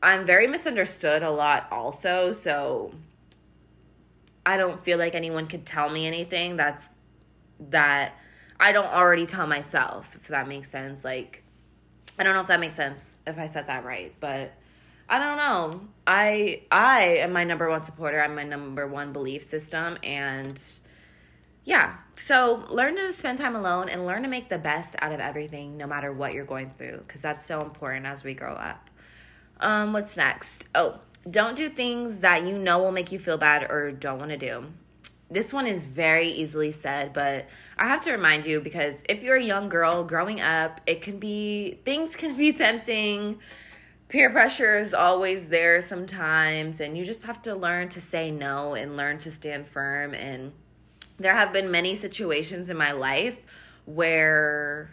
I'm 0.00 0.24
very 0.24 0.46
misunderstood 0.46 1.24
a 1.24 1.30
lot 1.32 1.66
also. 1.72 2.32
So 2.32 2.94
I 4.46 4.56
don't 4.56 4.78
feel 4.78 4.98
like 4.98 5.16
anyone 5.16 5.48
could 5.48 5.66
tell 5.66 5.90
me 5.90 6.06
anything 6.06 6.56
that's 6.56 6.86
that 7.70 8.12
I 8.58 8.72
don't 8.72 8.86
already 8.86 9.26
tell 9.26 9.46
myself, 9.46 10.16
if 10.16 10.28
that 10.28 10.48
makes 10.48 10.70
sense. 10.70 11.04
Like, 11.04 11.42
I 12.18 12.22
don't 12.22 12.34
know 12.34 12.40
if 12.40 12.46
that 12.46 12.60
makes 12.60 12.74
sense 12.74 13.18
if 13.26 13.38
I 13.38 13.46
said 13.46 13.66
that 13.66 13.84
right, 13.84 14.14
but 14.20 14.54
I 15.08 15.18
don't 15.18 15.36
know. 15.36 15.80
I 16.06 16.62
I 16.70 17.02
am 17.18 17.32
my 17.32 17.44
number 17.44 17.68
one 17.68 17.84
supporter. 17.84 18.22
I'm 18.22 18.34
my 18.34 18.44
number 18.44 18.86
one 18.86 19.12
belief 19.12 19.44
system 19.44 19.98
and 20.02 20.60
yeah, 21.64 21.96
so 22.16 22.66
learn 22.68 22.94
to 22.96 23.12
spend 23.14 23.38
time 23.38 23.56
alone 23.56 23.88
and 23.88 24.06
learn 24.06 24.22
to 24.22 24.28
make 24.28 24.50
the 24.50 24.58
best 24.58 24.96
out 25.00 25.12
of 25.12 25.20
everything, 25.20 25.78
no 25.78 25.86
matter 25.86 26.12
what 26.12 26.34
you're 26.34 26.44
going 26.44 26.70
through, 26.76 26.98
because 27.06 27.22
that's 27.22 27.44
so 27.44 27.62
important 27.62 28.04
as 28.04 28.22
we 28.22 28.34
grow 28.34 28.52
up. 28.52 28.90
Um, 29.60 29.94
what's 29.94 30.16
next? 30.16 30.68
Oh, 30.74 31.00
don't 31.28 31.56
do 31.56 31.70
things 31.70 32.20
that 32.20 32.46
you 32.46 32.58
know 32.58 32.80
will 32.80 32.92
make 32.92 33.10
you 33.10 33.18
feel 33.18 33.38
bad 33.38 33.70
or 33.70 33.92
don't 33.92 34.18
want 34.18 34.30
to 34.30 34.36
do. 34.36 34.66
This 35.34 35.52
one 35.52 35.66
is 35.66 35.84
very 35.84 36.30
easily 36.30 36.70
said, 36.70 37.12
but 37.12 37.46
I 37.76 37.88
have 37.88 38.02
to 38.04 38.12
remind 38.12 38.46
you 38.46 38.60
because 38.60 39.02
if 39.08 39.22
you're 39.22 39.36
a 39.36 39.42
young 39.42 39.68
girl 39.68 40.04
growing 40.04 40.40
up, 40.40 40.80
it 40.86 41.02
can 41.02 41.18
be 41.18 41.80
things 41.84 42.14
can 42.16 42.36
be 42.36 42.52
tempting. 42.52 43.40
Peer 44.08 44.30
pressure 44.30 44.78
is 44.78 44.94
always 44.94 45.48
there 45.48 45.82
sometimes, 45.82 46.80
and 46.80 46.96
you 46.96 47.04
just 47.04 47.24
have 47.24 47.42
to 47.42 47.54
learn 47.54 47.88
to 47.90 48.00
say 48.00 48.30
no 48.30 48.74
and 48.74 48.96
learn 48.96 49.18
to 49.18 49.30
stand 49.30 49.66
firm 49.66 50.14
and 50.14 50.52
there 51.18 51.34
have 51.34 51.52
been 51.52 51.70
many 51.70 51.96
situations 51.96 52.68
in 52.68 52.76
my 52.76 52.92
life 52.92 53.38
where 53.84 54.90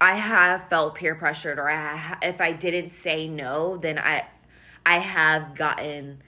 I 0.00 0.16
have 0.16 0.68
felt 0.68 0.94
peer 0.94 1.14
pressured 1.14 1.58
or 1.58 1.70
I 1.70 1.96
ha- 1.96 2.18
if 2.22 2.40
I 2.40 2.52
didn't 2.52 2.90
say 2.90 3.26
no 3.28 3.76
then 3.76 3.98
I 3.98 4.26
I 4.84 4.98
have 4.98 5.54
gotten 5.54 6.22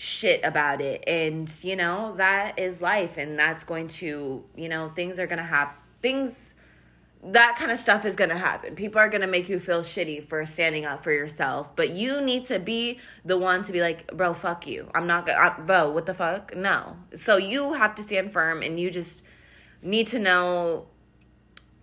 shit 0.00 0.40
about 0.44 0.80
it 0.80 1.02
and 1.08 1.52
you 1.62 1.74
know 1.74 2.14
that 2.16 2.56
is 2.56 2.80
life 2.80 3.18
and 3.18 3.36
that's 3.36 3.64
going 3.64 3.88
to 3.88 4.44
you 4.56 4.68
know 4.68 4.88
things 4.94 5.18
are 5.18 5.26
going 5.26 5.38
to 5.38 5.44
happen 5.44 5.76
things 6.00 6.54
that 7.22 7.56
kind 7.56 7.72
of 7.72 7.78
stuff 7.78 8.04
is 8.04 8.14
going 8.14 8.30
to 8.30 8.38
happen. 8.38 8.76
People 8.76 9.00
are 9.00 9.08
going 9.08 9.22
to 9.22 9.26
make 9.26 9.48
you 9.48 9.58
feel 9.58 9.80
shitty 9.80 10.24
for 10.24 10.46
standing 10.46 10.86
up 10.86 11.02
for 11.02 11.10
yourself, 11.10 11.74
but 11.74 11.90
you 11.90 12.20
need 12.20 12.46
to 12.46 12.60
be 12.60 13.00
the 13.24 13.36
one 13.36 13.62
to 13.64 13.72
be 13.72 13.80
like, 13.80 14.06
bro, 14.16 14.34
fuck 14.34 14.66
you. 14.68 14.88
I'm 14.94 15.08
not 15.08 15.26
going 15.26 15.36
to, 15.36 15.62
bro, 15.62 15.90
what 15.90 16.06
the 16.06 16.14
fuck? 16.14 16.54
No. 16.54 16.96
So 17.16 17.36
you 17.36 17.72
have 17.72 17.96
to 17.96 18.02
stand 18.02 18.32
firm 18.32 18.62
and 18.62 18.78
you 18.78 18.90
just 18.90 19.24
need 19.82 20.06
to 20.08 20.18
know 20.18 20.86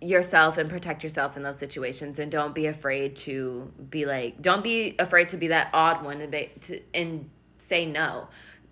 yourself 0.00 0.58
and 0.58 0.68
protect 0.68 1.02
yourself 1.02 1.36
in 1.36 1.42
those 1.42 1.58
situations 1.58 2.18
and 2.18 2.30
don't 2.30 2.54
be 2.54 2.66
afraid 2.66 3.16
to 3.16 3.72
be 3.88 4.04
like 4.04 4.42
don't 4.42 4.62
be 4.62 4.94
afraid 4.98 5.26
to 5.26 5.38
be 5.38 5.48
that 5.48 5.70
odd 5.72 6.04
one 6.04 6.18
be, 6.30 6.50
to 6.60 6.78
and 6.92 7.30
say 7.58 7.86
no 7.86 8.28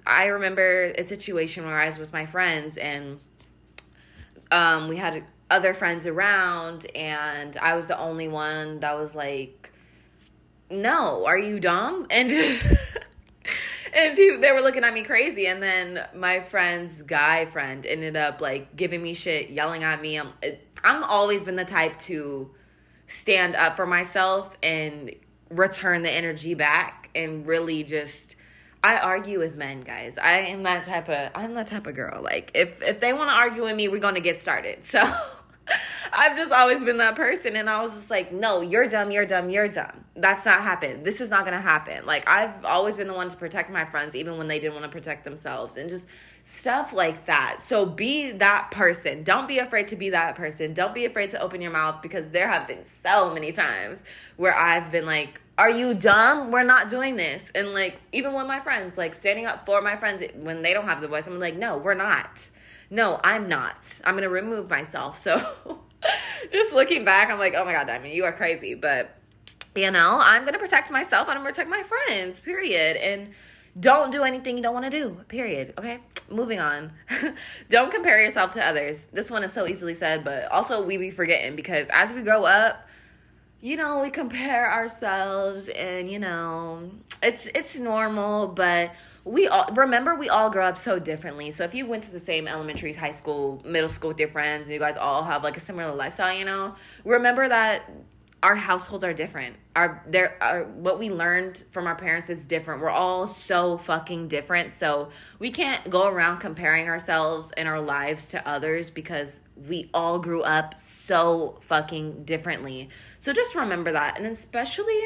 i 0.06 0.26
remember 0.26 0.92
a 0.96 1.02
situation 1.02 1.64
where 1.64 1.78
i 1.78 1.86
was 1.86 1.98
with 1.98 2.12
my 2.12 2.26
friends 2.26 2.76
and 2.76 3.18
um, 4.50 4.88
we 4.88 4.96
had 4.96 5.24
other 5.50 5.74
friends 5.74 6.06
around 6.06 6.86
and 6.94 7.56
I 7.56 7.74
was 7.74 7.88
the 7.88 7.98
only 7.98 8.28
one 8.28 8.80
that 8.80 8.96
was 8.96 9.14
like, 9.14 9.70
"No, 10.70 11.26
are 11.26 11.38
you 11.38 11.60
dumb?" 11.60 12.06
And 12.16 12.32
and 13.92 14.16
people, 14.16 14.40
they 14.40 14.50
were 14.50 14.62
looking 14.62 14.82
at 14.82 14.92
me 14.92 15.02
crazy 15.02 15.46
and 15.46 15.62
then 15.62 16.04
my 16.14 16.40
friend's 16.40 17.02
guy 17.02 17.44
friend 17.46 17.86
ended 17.86 18.16
up 18.16 18.40
like 18.40 18.74
giving 18.74 19.00
me 19.02 19.14
shit, 19.14 19.50
yelling 19.50 19.84
at 19.84 20.00
me. 20.00 20.18
I'm 20.18 20.30
I'm 20.82 21.04
always 21.04 21.42
been 21.44 21.56
the 21.56 21.64
type 21.64 21.98
to 22.00 22.50
stand 23.06 23.54
up 23.54 23.76
for 23.76 23.86
myself 23.86 24.56
and 24.62 25.14
return 25.50 26.02
the 26.02 26.10
energy 26.10 26.54
back 26.54 27.10
and 27.14 27.46
really 27.46 27.84
just 27.84 28.34
I 28.84 28.98
argue 28.98 29.38
with 29.38 29.56
men, 29.56 29.80
guys. 29.80 30.18
I 30.18 30.32
am 30.32 30.62
that 30.64 30.84
type 30.84 31.08
of 31.08 31.30
I'm 31.34 31.54
that 31.54 31.68
type 31.68 31.86
of 31.86 31.94
girl. 31.94 32.22
Like 32.22 32.50
if 32.52 32.82
if 32.82 33.00
they 33.00 33.14
want 33.14 33.30
to 33.30 33.34
argue 33.34 33.62
with 33.62 33.74
me, 33.74 33.88
we're 33.88 33.98
going 33.98 34.14
to 34.14 34.20
get 34.20 34.40
started. 34.40 34.80
So 34.84 35.00
I've 36.12 36.36
just 36.36 36.52
always 36.52 36.84
been 36.84 36.98
that 36.98 37.16
person. 37.16 37.56
And 37.56 37.70
I 37.70 37.82
was 37.82 37.94
just 37.94 38.10
like, 38.10 38.30
no, 38.30 38.60
you're 38.60 38.86
dumb, 38.86 39.10
you're 39.10 39.24
dumb, 39.24 39.48
you're 39.48 39.68
dumb. 39.68 40.04
That's 40.14 40.44
not 40.44 40.60
happen. 40.60 41.02
This 41.02 41.22
is 41.22 41.30
not 41.30 41.46
gonna 41.46 41.60
happen. 41.60 42.04
Like 42.04 42.28
I've 42.28 42.66
always 42.66 42.98
been 42.98 43.08
the 43.08 43.14
one 43.14 43.30
to 43.30 43.36
protect 43.38 43.70
my 43.70 43.86
friends, 43.86 44.14
even 44.14 44.36
when 44.36 44.46
they 44.46 44.60
didn't 44.60 44.74
want 44.74 44.84
to 44.84 44.90
protect 44.90 45.24
themselves, 45.24 45.78
and 45.78 45.88
just 45.88 46.06
stuff 46.42 46.92
like 46.92 47.24
that. 47.24 47.62
So 47.62 47.86
be 47.86 48.32
that 48.32 48.70
person. 48.70 49.24
Don't 49.24 49.48
be 49.48 49.58
afraid 49.58 49.88
to 49.88 49.96
be 49.96 50.10
that 50.10 50.36
person. 50.36 50.74
Don't 50.74 50.94
be 50.94 51.06
afraid 51.06 51.30
to 51.30 51.40
open 51.40 51.62
your 51.62 51.72
mouth 51.72 52.02
because 52.02 52.30
there 52.32 52.48
have 52.48 52.68
been 52.68 52.84
so 52.84 53.32
many 53.32 53.50
times 53.50 54.00
where 54.36 54.54
I've 54.54 54.92
been 54.92 55.06
like, 55.06 55.40
are 55.56 55.70
you 55.70 55.94
dumb? 55.94 56.50
We're 56.50 56.64
not 56.64 56.90
doing 56.90 57.16
this. 57.16 57.50
And 57.54 57.72
like, 57.72 58.00
even 58.12 58.32
with 58.34 58.46
my 58.46 58.60
friends, 58.60 58.98
like 58.98 59.14
standing 59.14 59.46
up 59.46 59.66
for 59.66 59.80
my 59.80 59.96
friends 59.96 60.22
when 60.36 60.62
they 60.62 60.72
don't 60.72 60.86
have 60.86 61.00
the 61.00 61.08
voice, 61.08 61.26
I'm 61.26 61.38
like, 61.38 61.56
no, 61.56 61.76
we're 61.76 61.94
not 61.94 62.48
no, 62.90 63.20
I'm 63.24 63.48
not. 63.48 64.00
I'm 64.04 64.16
to 64.18 64.28
remove 64.28 64.70
myself. 64.70 65.18
So 65.18 65.44
just 66.52 66.72
looking 66.72 67.04
back, 67.04 67.30
I'm 67.30 67.38
like, 67.38 67.54
oh 67.54 67.64
my 67.64 67.72
God, 67.72 67.86
Diamond, 67.86 68.14
you 68.14 68.24
are 68.24 68.32
crazy. 68.32 68.74
But, 68.74 69.16
you 69.74 69.90
know, 69.90 70.18
I'm 70.20 70.46
to 70.46 70.58
protect 70.58 70.90
myself 70.90 71.28
and 71.28 71.38
I'm 71.38 71.44
to 71.44 71.50
protect 71.50 71.68
my 71.68 71.82
friends, 71.82 72.38
period. 72.40 72.96
And 72.96 73.32
don't 73.78 74.12
do 74.12 74.22
anything 74.22 74.56
you 74.56 74.62
don't 74.62 74.74
want 74.74 74.84
to 74.84 74.90
do. 74.90 75.20
Period. 75.28 75.74
Okay? 75.76 75.98
Moving 76.30 76.60
on. 76.60 76.92
don't 77.68 77.90
compare 77.90 78.22
yourself 78.22 78.54
to 78.54 78.64
others. 78.64 79.06
This 79.06 79.30
one 79.30 79.42
is 79.42 79.52
so 79.52 79.66
easily 79.66 79.94
said, 79.94 80.22
but 80.22 80.50
also 80.52 80.84
we 80.84 80.96
be 80.96 81.10
forgetting 81.10 81.56
because 81.56 81.88
as 81.92 82.12
we 82.12 82.22
grow 82.22 82.44
up, 82.44 82.86
you 83.64 83.78
know, 83.78 84.00
we 84.00 84.10
compare 84.10 84.70
ourselves 84.70 85.68
and 85.68 86.10
you 86.10 86.18
know, 86.18 86.90
it's 87.22 87.48
it's 87.54 87.76
normal, 87.76 88.46
but 88.46 88.94
we 89.24 89.48
all 89.48 89.64
remember 89.72 90.14
we 90.14 90.28
all 90.28 90.50
grow 90.50 90.66
up 90.66 90.76
so 90.76 90.98
differently. 90.98 91.50
So 91.50 91.64
if 91.64 91.74
you 91.74 91.86
went 91.86 92.04
to 92.04 92.10
the 92.10 92.20
same 92.20 92.46
elementary, 92.46 92.92
high 92.92 93.12
school, 93.12 93.62
middle 93.64 93.88
school 93.88 94.08
with 94.08 94.18
your 94.18 94.28
friends, 94.28 94.66
and 94.66 94.74
you 94.74 94.78
guys 94.78 94.98
all 94.98 95.24
have 95.24 95.42
like 95.42 95.56
a 95.56 95.60
similar 95.60 95.94
lifestyle, 95.94 96.36
you 96.36 96.44
know, 96.44 96.74
remember 97.06 97.48
that 97.48 97.90
our 98.44 98.56
households 98.56 99.02
are 99.02 99.14
different. 99.14 99.56
Our 99.74 100.04
there 100.06 100.36
are 100.42 100.64
what 100.64 100.98
we 100.98 101.08
learned 101.08 101.64
from 101.70 101.86
our 101.86 101.96
parents 101.96 102.28
is 102.28 102.44
different. 102.44 102.82
We're 102.82 102.90
all 102.90 103.26
so 103.26 103.78
fucking 103.78 104.28
different. 104.28 104.70
So 104.70 105.08
we 105.38 105.50
can't 105.50 105.88
go 105.88 106.06
around 106.06 106.40
comparing 106.40 106.86
ourselves 106.86 107.52
and 107.52 107.66
our 107.66 107.80
lives 107.80 108.26
to 108.26 108.46
others 108.46 108.90
because 108.90 109.40
we 109.56 109.88
all 109.94 110.18
grew 110.18 110.42
up 110.42 110.78
so 110.78 111.58
fucking 111.62 112.24
differently. 112.24 112.90
So 113.18 113.32
just 113.32 113.54
remember 113.54 113.92
that. 113.92 114.18
And 114.18 114.26
especially 114.26 115.00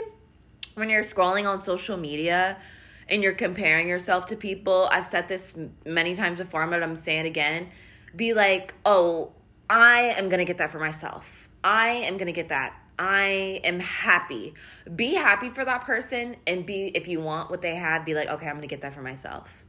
when 0.75 0.91
you're 0.91 1.05
scrolling 1.05 1.49
on 1.49 1.63
social 1.63 1.97
media 1.97 2.57
and 3.09 3.23
you're 3.23 3.35
comparing 3.35 3.89
yourself 3.89 4.27
to 4.27 4.37
people, 4.37 4.89
I've 4.91 5.07
said 5.07 5.29
this 5.29 5.55
many 5.87 6.17
times 6.17 6.41
before, 6.41 6.67
but 6.67 6.83
I'm 6.83 6.97
saying 6.97 7.27
it 7.27 7.29
again. 7.29 7.69
Be 8.17 8.35
like, 8.35 8.75
oh, 8.85 9.31
I 9.71 10.15
am 10.17 10.29
gonna 10.29 10.45
get 10.45 10.59
that 10.59 10.73
for 10.73 10.81
myself. 10.81 11.49
I 11.63 11.91
am 11.91 12.19
gonna 12.19 12.33
get 12.33 12.49
that 12.49 12.75
I 12.99 13.61
am 13.65 13.81
happy. 13.81 14.55
Be 14.95 15.15
happy 15.15 15.51
for 15.51 15.65
that 15.65 15.85
person 15.85 16.37
and 16.47 16.67
be 16.67 16.91
if 16.95 17.09
you 17.09 17.21
want 17.21 17.51
what 17.51 17.61
they 17.61 17.77
have, 17.77 18.05
be 18.05 18.15
like, 18.15 18.29
okay, 18.29 18.49
I'm 18.49 18.57
gonna 18.57 18.67
get 18.67 18.83
that 18.83 18.95
for 18.95 19.03
myself. 19.03 19.65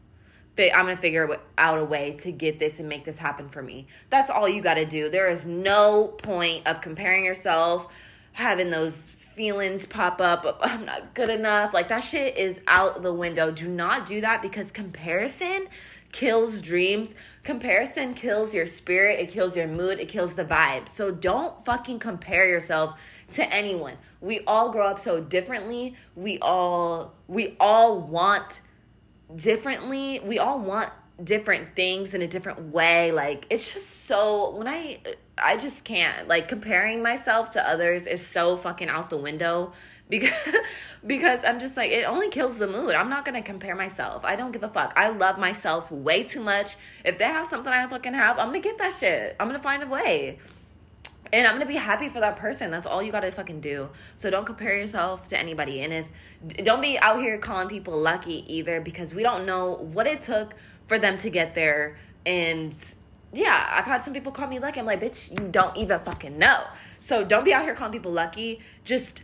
I'm 0.57 0.85
gonna 0.85 0.97
figure 0.97 1.39
out 1.57 1.77
a 1.77 1.85
way 1.85 2.17
to 2.19 2.33
get 2.33 2.59
this 2.59 2.79
and 2.79 2.89
make 2.89 3.05
this 3.05 3.17
happen 3.17 3.47
for 3.47 3.61
me. 3.61 3.87
That's 4.09 4.29
all 4.29 4.49
you 4.49 4.61
gotta 4.61 4.85
do. 4.85 5.09
There 5.09 5.31
is 5.31 5.45
no 5.45 6.07
point 6.07 6.67
of 6.67 6.81
comparing 6.81 7.23
yourself, 7.23 7.87
having 8.33 8.69
those 8.69 9.11
feelings 9.35 9.85
pop 9.85 10.19
up 10.19 10.59
I'm 10.61 10.85
not 10.85 11.13
good 11.13 11.29
enough. 11.29 11.73
Like 11.73 11.87
that 11.87 12.01
shit 12.01 12.37
is 12.37 12.61
out 12.67 13.01
the 13.03 13.13
window. 13.13 13.51
Do 13.51 13.69
not 13.69 14.05
do 14.05 14.19
that 14.19 14.41
because 14.41 14.69
comparison 14.69 15.67
kills 16.11 16.59
dreams. 16.59 17.15
Comparison 17.43 18.13
kills 18.13 18.53
your 18.53 18.67
spirit, 18.67 19.19
it 19.19 19.29
kills 19.29 19.55
your 19.55 19.67
mood, 19.67 19.99
it 19.99 20.09
kills 20.09 20.35
the 20.35 20.43
vibe. 20.43 20.89
So 20.89 21.09
don't 21.11 21.63
fucking 21.65 21.99
compare 21.99 22.47
yourself 22.47 22.99
to 23.33 23.53
anyone. 23.53 23.97
We 24.21 24.41
all 24.45 24.71
grow 24.71 24.87
up 24.87 24.99
so 24.99 25.21
differently. 25.21 25.95
We 26.15 26.39
all 26.39 27.13
we 27.27 27.55
all 27.59 27.99
want 27.99 28.61
differently. 29.35 30.19
We 30.19 30.39
all 30.39 30.59
want 30.59 30.91
different 31.23 31.75
things 31.75 32.13
in 32.13 32.21
a 32.21 32.27
different 32.27 32.73
way. 32.73 33.11
Like 33.11 33.45
it's 33.49 33.73
just 33.73 34.05
so 34.05 34.55
when 34.55 34.67
I 34.67 34.99
I 35.37 35.57
just 35.57 35.85
can't. 35.85 36.27
Like 36.27 36.47
comparing 36.47 37.01
myself 37.01 37.51
to 37.51 37.67
others 37.67 38.07
is 38.07 38.25
so 38.25 38.57
fucking 38.57 38.89
out 38.89 39.09
the 39.09 39.17
window 39.17 39.73
because 40.09 40.33
because 41.05 41.39
I'm 41.45 41.59
just 41.59 41.77
like 41.77 41.91
it 41.91 42.03
only 42.03 42.29
kills 42.29 42.57
the 42.57 42.67
mood. 42.67 42.95
I'm 42.95 43.09
not 43.09 43.25
gonna 43.25 43.43
compare 43.43 43.75
myself. 43.75 44.25
I 44.25 44.35
don't 44.35 44.51
give 44.51 44.63
a 44.63 44.69
fuck. 44.69 44.93
I 44.95 45.09
love 45.09 45.37
myself 45.37 45.91
way 45.91 46.23
too 46.23 46.41
much. 46.41 46.77
If 47.05 47.19
they 47.19 47.25
have 47.25 47.47
something 47.47 47.71
I 47.71 47.87
fucking 47.87 48.15
have, 48.15 48.39
I'm 48.39 48.47
gonna 48.47 48.59
get 48.59 48.79
that 48.79 48.95
shit. 48.99 49.35
I'm 49.39 49.47
gonna 49.47 49.59
find 49.59 49.83
a 49.83 49.87
way 49.87 50.39
and 51.31 51.47
I'm 51.47 51.53
gonna 51.53 51.65
be 51.65 51.75
happy 51.75 52.09
for 52.09 52.19
that 52.19 52.35
person. 52.35 52.71
That's 52.71 52.87
all 52.87 53.03
you 53.03 53.11
gotta 53.11 53.31
fucking 53.31 53.61
do. 53.61 53.89
So 54.15 54.29
don't 54.29 54.45
compare 54.45 54.75
yourself 54.77 55.27
to 55.29 55.37
anybody. 55.37 55.81
And 55.81 55.93
if 55.93 56.07
don't 56.63 56.81
be 56.81 56.97
out 56.99 57.19
here 57.19 57.37
calling 57.37 57.67
people 57.67 57.97
lucky 57.97 58.45
either 58.47 58.81
because 58.81 59.13
we 59.13 59.23
don't 59.23 59.45
know 59.45 59.73
what 59.73 60.07
it 60.07 60.21
took 60.21 60.53
for 60.87 60.97
them 60.97 61.17
to 61.19 61.29
get 61.29 61.55
there. 61.55 61.97
And 62.25 62.75
yeah, 63.31 63.67
I've 63.71 63.85
had 63.85 64.01
some 64.01 64.13
people 64.13 64.31
call 64.31 64.47
me 64.47 64.59
lucky. 64.59 64.79
I'm 64.79 64.85
like, 64.85 65.01
bitch, 65.01 65.29
you 65.29 65.47
don't 65.49 65.75
even 65.77 65.99
fucking 65.99 66.37
know. 66.37 66.63
So 66.99 67.23
don't 67.23 67.45
be 67.45 67.53
out 67.53 67.63
here 67.63 67.75
calling 67.75 67.93
people 67.93 68.11
lucky. 68.11 68.59
Just 68.83 69.23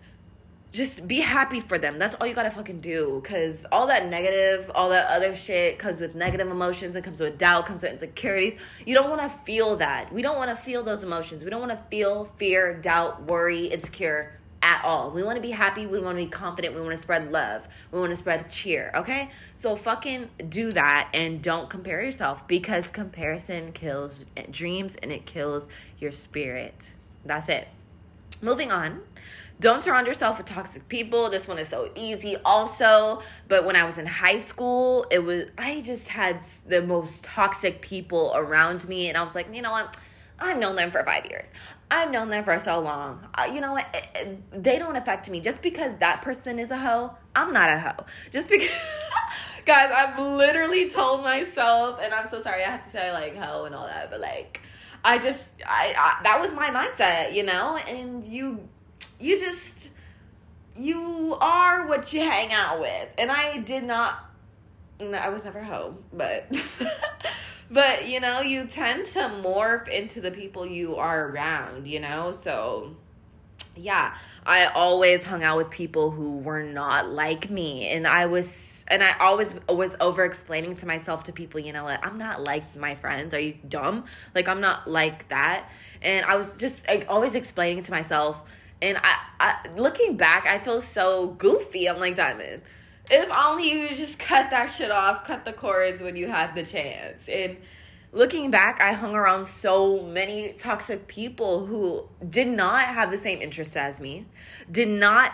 just 0.76 1.08
be 1.08 1.22
happy 1.22 1.62
for 1.62 1.80
them. 1.80 1.98
That's 1.98 2.16
all 2.20 2.28
you 2.28 2.34
gotta 2.34 2.52
fucking 2.52 2.82
do. 2.82 3.24
Cause 3.26 3.66
all 3.72 3.88
that 3.88 4.10
negative, 4.10 4.70
all 4.76 4.90
that 4.90 5.08
other 5.10 5.36
shit 5.36 5.80
comes 5.80 6.02
with 6.02 6.16
negative 6.16 6.50
emotions. 6.50 6.96
It 6.98 7.04
comes 7.04 7.22
with 7.22 7.38
doubt, 7.38 7.66
comes 7.66 7.84
with 7.84 7.94
insecurities. 7.94 8.58
You 8.86 8.94
don't 8.94 9.10
wanna 9.10 9.30
feel 9.46 9.78
that. 9.78 10.12
We 10.14 10.22
don't 10.22 10.36
wanna 10.36 10.56
feel 10.56 10.84
those 10.84 11.02
emotions. 11.02 11.44
We 11.44 11.50
don't 11.50 11.62
wanna 11.62 11.82
feel 11.90 12.26
fear, 12.38 12.74
doubt, 12.74 13.24
worry, 13.24 13.68
insecure 13.68 14.38
at 14.62 14.84
all. 14.84 15.12
We 15.12 15.24
wanna 15.24 15.40
be 15.40 15.52
happy. 15.52 15.86
We 15.88 16.00
wanna 16.00 16.20
be 16.20 16.28
confident. 16.28 16.76
We 16.76 16.82
wanna 16.82 16.98
spread 16.98 17.32
love. 17.32 17.68
We 17.94 18.02
wanna 18.02 18.18
spread 18.18 18.52
cheer. 18.52 18.92
Okay? 18.96 19.32
So 19.54 19.78
fucking 19.78 20.30
do 20.50 20.74
that 20.74 21.10
and 21.14 21.42
don't 21.42 21.70
compare 21.70 22.04
yourself 22.04 22.46
because 22.50 22.90
comparison 22.90 23.72
kills 23.72 24.26
dreams 24.52 24.96
and 24.96 25.14
it 25.14 25.26
kills 25.26 25.70
your 26.00 26.12
spirit. 26.12 26.90
That's 27.24 27.48
it. 27.48 27.70
Moving 28.42 28.72
on. 28.72 29.02
Don't 29.60 29.84
surround 29.84 30.06
yourself 30.06 30.38
with 30.38 30.48
toxic 30.48 30.88
people. 30.90 31.30
This 31.30 31.48
one 31.48 31.58
is 31.58 31.70
so 31.70 31.90
easy 31.96 32.36
also. 32.44 33.22
But 33.48 33.66
when 33.66 33.76
I 33.76 33.86
was 33.86 33.98
in 33.98 34.06
high 34.06 34.40
school, 34.40 35.06
it 35.10 35.20
was 35.20 35.50
I 35.58 35.82
just 35.82 36.10
had 36.10 36.46
the 36.68 36.82
most 36.82 37.24
toxic 37.24 37.82
people 37.82 38.34
around 38.36 38.88
me 38.88 39.08
and 39.08 39.18
I 39.18 39.24
was 39.24 39.34
like, 39.34 39.54
"You 39.54 39.62
know 39.62 39.72
what? 39.72 39.96
I've 40.38 40.58
known 40.58 40.76
them 40.76 40.92
for 40.92 41.02
5 41.02 41.26
years. 41.28 41.48
I've 41.90 42.12
known 42.12 42.30
them 42.30 42.44
for 42.44 42.60
so 42.60 42.80
long. 42.80 43.26
Uh, 43.36 43.50
you 43.54 43.62
know 43.62 43.72
what? 43.72 43.86
It, 43.94 44.04
it, 44.16 44.64
they 44.64 44.78
don't 44.78 44.98
affect 44.98 45.30
me. 45.30 45.40
Just 45.40 45.62
because 45.62 45.98
that 45.98 46.22
person 46.22 46.60
is 46.60 46.72
a 46.72 46.78
hoe, 46.78 47.16
I'm 47.34 47.54
not 47.54 47.70
a 47.70 47.80
hoe. 47.80 48.06
Just 48.32 48.50
because 48.50 48.70
Guys, 49.66 49.92
I've 49.92 50.20
literally 50.20 50.92
told 50.92 51.24
myself 51.24 52.00
and 52.02 52.14
I'm 52.14 52.28
so 52.28 52.44
sorry 52.44 52.64
I 52.64 52.70
have 52.70 52.86
to 52.86 52.92
say 52.92 53.12
like 53.12 53.36
hoe 53.36 53.66
and 53.66 53.74
all 53.74 53.88
that, 53.88 54.12
but 54.12 54.20
like 54.20 54.62
I 55.04 55.18
just 55.18 55.50
I, 55.66 55.94
I 55.98 56.24
that 56.24 56.40
was 56.40 56.54
my 56.54 56.70
mindset, 56.70 57.34
you 57.34 57.44
know? 57.44 57.78
And 57.78 58.28
you 58.28 58.70
you 59.20 59.40
just 59.40 59.90
you 60.76 61.38
are 61.40 61.88
what 61.88 62.12
you 62.12 62.20
hang 62.20 62.52
out 62.52 62.80
with. 62.80 63.10
And 63.18 63.32
i 63.32 63.58
did 63.60 63.84
not 63.84 64.20
i 65.00 65.28
was 65.28 65.44
never 65.44 65.62
home 65.62 65.98
but 66.14 66.50
but 67.72 68.08
you 68.08 68.20
know 68.22 68.42
you 68.42 68.66
tend 68.66 69.06
to 69.06 69.20
morph 69.44 69.90
into 69.90 70.22
the 70.22 70.32
people 70.32 70.66
you 70.66 70.96
are 70.96 71.28
around 71.28 71.88
you 71.88 72.00
know? 72.00 72.32
So 72.32 72.96
yeah 73.76 74.16
i 74.46 74.66
always 74.68 75.26
hung 75.26 75.44
out 75.44 75.58
with 75.58 75.70
people 75.70 76.12
who 76.12 76.38
were 76.38 76.64
not 76.64 77.10
like 77.10 77.50
me. 77.50 77.88
And 77.90 78.08
i 78.08 78.26
was 78.26 78.86
and 78.88 79.04
i 79.04 79.18
always 79.20 79.54
was 79.68 79.96
over 80.00 80.24
explaining 80.24 80.76
to 80.78 80.86
myself 80.86 81.24
to 81.26 81.34
people 81.34 81.60
you 81.60 81.74
know 81.74 81.84
what 81.84 82.06
i'm 82.06 82.18
not 82.18 82.44
like 82.44 82.76
my 82.76 82.96
friends. 82.96 83.34
Are 83.34 83.40
you 83.40 83.56
dumb? 83.68 84.06
Like 84.34 84.48
i'm 84.48 84.62
not 84.62 84.90
like 84.90 85.28
that. 85.30 85.70
And 86.02 86.26
i 86.26 86.36
was 86.36 86.56
just 86.58 86.88
like 86.88 87.06
always 87.10 87.36
explaining 87.36 87.84
to 87.84 87.92
myself 87.92 88.44
and 88.82 88.98
I, 88.98 89.18
I 89.40 89.70
looking 89.78 90.18
back, 90.18 90.46
I 90.46 90.60
feel 90.60 90.82
so 90.82 91.28
goofy. 91.28 91.88
I'm 91.88 92.00
like, 92.00 92.16
Diamond, 92.16 92.62
if 93.10 93.30
only 93.36 93.72
you 93.72 93.90
just 93.90 94.20
cut 94.20 94.50
that 94.52 94.74
shit 94.74 94.92
off, 94.92 95.26
cut 95.26 95.46
the 95.46 95.54
cords 95.54 96.02
when 96.02 96.16
you 96.16 96.28
had 96.28 96.56
the 96.56 96.64
chance. 96.64 97.28
And 97.30 97.58
looking 98.12 98.52
back, 98.52 98.80
I 98.82 98.94
hung 98.94 99.16
around 99.16 99.46
so 99.46 100.04
many 100.04 100.54
toxic 100.54 101.08
people 101.08 101.66
who 101.66 102.08
did 102.28 102.48
not 102.48 102.86
have 102.86 103.12
the 103.12 103.18
same 103.18 103.42
interests 103.42 103.76
as 103.76 104.00
me, 104.00 104.26
did 104.72 104.90
not 104.90 105.34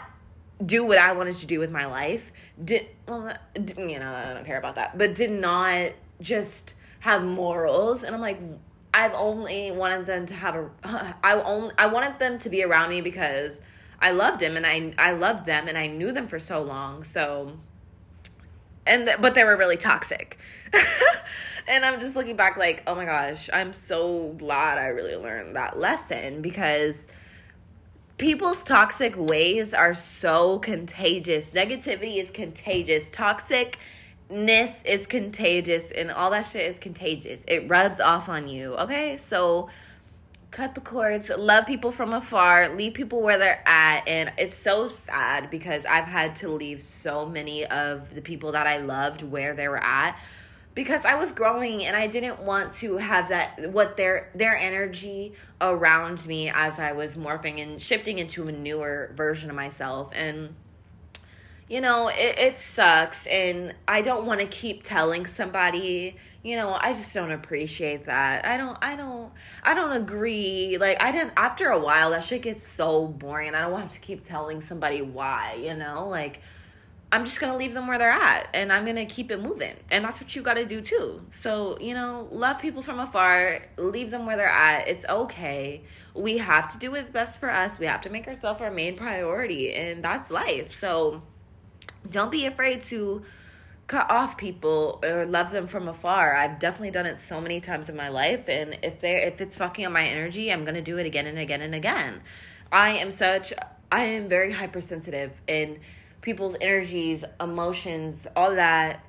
do 0.64 0.84
what 0.84 0.98
I 0.98 1.12
wanted 1.14 1.36
to 1.36 1.46
do 1.46 1.60
with 1.60 1.72
my 1.72 1.86
life, 1.86 2.32
did 2.64 2.88
well, 3.08 3.34
you 3.56 4.00
know, 4.00 4.14
I 4.14 4.34
don't 4.34 4.46
care 4.46 4.60
about 4.60 4.76
that, 4.76 4.98
but 4.98 5.16
did 5.16 5.32
not 5.32 5.92
just 6.22 6.76
have 7.00 7.24
morals. 7.24 8.04
And 8.04 8.14
I'm 8.14 8.22
like, 8.22 8.40
I've 8.94 9.14
only 9.14 9.72
wanted 9.72 10.06
them 10.06 10.26
to 10.28 10.34
have 10.34 10.56
a 10.56 10.70
I 11.24 11.34
only 11.42 11.74
I 11.78 11.88
wanted 11.88 12.20
them 12.20 12.40
to 12.40 12.50
be 12.50 12.64
around 12.64 12.90
me 12.90 13.02
because 13.02 13.62
I 14.00 14.12
loved 14.12 14.42
him 14.42 14.58
and 14.58 14.66
I 14.66 14.94
I 14.98 15.14
loved 15.14 15.46
them 15.46 15.68
and 15.68 15.78
I 15.78 15.88
knew 15.88 16.12
them 16.12 16.28
for 16.28 16.40
so 16.40 16.62
long. 16.62 17.04
So 17.04 17.58
and 18.86 19.06
th- 19.06 19.22
but 19.22 19.36
they 19.36 19.44
were 19.44 19.56
really 19.56 19.78
toxic. 19.78 20.38
and 21.68 21.86
I'm 21.86 22.00
just 22.00 22.16
looking 22.16 22.36
back 22.36 22.58
like, 22.58 22.84
"Oh 22.88 22.96
my 22.96 23.06
gosh, 23.06 23.50
I'm 23.54 23.74
so 23.74 24.34
glad 24.38 24.78
I 24.78 24.88
really 24.88 25.16
learned 25.16 25.56
that 25.56 25.80
lesson 25.80 26.42
because 26.42 27.08
people's 28.18 28.64
toxic 28.64 29.16
ways 29.18 29.74
are 29.74 29.94
so 29.94 30.60
contagious. 30.60 31.54
Negativity 31.54 32.18
is 32.18 32.30
contagious. 32.30 33.10
Toxic 33.12 33.78
ness 34.32 34.84
is 34.84 35.08
contagious 35.08 35.92
and 35.92 36.12
all 36.12 36.32
that 36.32 36.48
shit 36.48 36.66
is 36.66 36.80
contagious. 36.80 37.44
It 37.48 37.70
rubs 37.70 38.00
off 38.00 38.30
on 38.30 38.48
you, 38.48 38.76
okay? 38.76 39.18
So 39.18 39.70
cut 40.52 40.76
the 40.76 40.82
cords, 40.82 41.30
love 41.38 41.66
people 41.66 41.92
from 41.92 42.14
afar, 42.14 42.76
leave 42.76 42.94
people 42.94 43.22
where 43.22 43.38
they're 43.38 43.64
at. 43.68 44.08
And 44.08 44.32
it's 44.38 44.58
so 44.58 44.88
sad 44.88 45.50
because 45.50 45.86
I've 45.86 46.06
had 46.06 46.36
to 46.38 46.50
leave 46.50 46.82
so 46.82 47.26
many 47.26 47.66
of 47.66 48.14
the 48.14 48.22
people 48.22 48.52
that 48.54 48.68
I 48.68 48.78
loved 48.78 49.22
where 49.22 49.54
they 49.54 49.68
were 49.68 49.84
at 49.84 50.18
because 50.74 51.04
I 51.06 51.16
was 51.16 51.32
growing 51.32 51.84
and 51.84 51.96
I 51.96 52.08
didn't 52.08 52.40
want 52.40 52.74
to 52.76 52.98
have 52.98 53.30
that 53.30 53.72
what 53.72 53.98
their 53.98 54.30
their 54.34 54.56
energy 54.56 55.34
around 55.60 56.26
me 56.26 56.50
as 56.50 56.80
I 56.80 56.94
was 56.94 57.14
morphing 57.14 57.62
and 57.62 57.82
shifting 57.82 58.20
into 58.20 58.48
a 58.48 58.52
newer 58.52 59.12
version 59.16 59.50
of 59.50 59.56
myself 59.56 60.12
and 60.14 60.56
you 61.68 61.82
know, 61.82 62.10
it, 62.10 62.38
it 62.38 62.58
sucks. 62.58 63.28
And 63.28 63.74
I 63.88 64.02
don't 64.02 64.26
want 64.26 64.40
to 64.42 64.48
keep 64.48 64.84
telling 64.84 65.26
somebody, 65.26 66.18
you 66.44 66.56
know, 66.56 66.78
I 66.80 66.94
just 66.94 67.14
don't 67.14 67.32
appreciate 67.32 68.06
that. 68.06 68.46
I 68.46 68.58
don't, 68.58 68.78
I 68.82 68.96
don't, 68.96 69.32
I 69.64 69.74
don't 69.74 69.94
agree. 69.94 70.78
Like, 70.80 71.02
I 71.02 71.12
didn't, 71.12 71.34
after 71.38 71.68
a 71.68 71.80
while, 71.80 72.12
that 72.12 72.24
shit 72.24 72.42
gets 72.42 72.68
so 72.68 73.08
boring. 73.08 73.56
I 73.56 73.62
don't 73.62 73.72
want 73.72 73.92
to 73.92 74.00
keep 74.00 74.26
telling 74.26 74.62
somebody 74.62 75.02
why, 75.02 75.60
you 75.62 75.76
know? 75.76 76.08
Like, 76.08 76.42
I'm 77.14 77.26
just 77.26 77.42
gonna 77.42 77.58
leave 77.58 77.74
them 77.74 77.88
where 77.88 77.98
they're 77.98 78.10
at 78.10 78.48
and 78.54 78.72
I'm 78.72 78.86
gonna 78.86 79.06
keep 79.06 79.32
it 79.32 79.42
moving. 79.42 79.76
And 79.90 80.06
that's 80.06 80.22
what 80.22 80.34
you 80.34 80.42
gotta 80.42 80.66
do 80.66 80.80
too. 80.80 81.22
So, 81.42 81.78
you 81.82 81.94
know, 81.94 82.30
love 82.32 82.60
people 82.60 82.82
from 82.82 83.00
afar, 83.00 83.66
leave 83.78 84.12
them 84.12 84.26
where 84.26 84.38
they're 84.38 84.48
at. 84.48 84.88
It's 84.88 85.06
okay. 85.06 85.84
We 86.14 86.38
have 86.38 86.72
to 86.72 86.78
do 86.78 86.92
what's 86.92 87.10
best 87.10 87.38
for 87.38 87.50
us. 87.50 87.78
We 87.80 87.86
have 87.86 88.02
to 88.02 88.10
make 88.10 88.28
ourselves 88.28 88.62
our 88.62 88.72
main 88.72 88.96
priority, 88.96 89.74
and 89.74 90.04
that's 90.04 90.32
life. 90.32 90.78
So, 90.80 91.22
don't 92.10 92.32
be 92.32 92.46
afraid 92.46 92.84
to 92.84 93.24
cut 93.88 94.10
off 94.10 94.38
people 94.38 95.00
or 95.04 95.26
love 95.26 95.52
them 95.52 95.68
from 95.68 95.88
afar. 95.88 96.36
I've 96.36 96.60
definitely 96.60 96.92
done 96.92 97.06
it 97.06 97.20
so 97.20 97.42
many 97.42 97.60
times 97.60 97.90
in 97.90 97.96
my 97.96 98.10
life 98.10 98.48
and 98.48 98.78
if 98.82 99.02
they 99.02 99.24
if 99.24 99.42
it's 99.42 99.58
fucking 99.58 99.86
up 99.86 99.92
my 99.92 100.08
energy, 100.08 100.52
I'm 100.52 100.64
going 100.64 100.76
to 100.76 100.82
do 100.82 100.98
it 100.98 101.06
again 101.06 101.28
and 101.28 101.38
again 101.38 101.62
and 101.62 101.76
again. 101.76 102.22
I 102.72 102.92
am 102.92 103.12
such 103.12 103.54
I 103.92 104.04
am 104.04 104.30
very 104.30 104.54
hypersensitive 104.54 105.42
and 105.48 105.80
people's 106.22 106.56
energies, 106.62 107.26
emotions, 107.40 108.28
all 108.36 108.56
that 108.56 109.04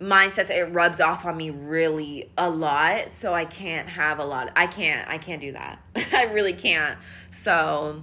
mindsets 0.00 0.50
it 0.50 0.64
rubs 0.74 1.00
off 1.00 1.24
on 1.24 1.36
me 1.36 1.48
really 1.48 2.30
a 2.36 2.50
lot 2.50 3.14
so 3.14 3.32
i 3.32 3.46
can't 3.46 3.88
have 3.88 4.18
a 4.18 4.24
lot 4.24 4.52
i 4.54 4.66
can't 4.66 5.08
i 5.08 5.16
can't 5.16 5.40
do 5.40 5.52
that 5.52 5.80
i 6.12 6.24
really 6.24 6.52
can't 6.52 6.98
so 7.30 8.02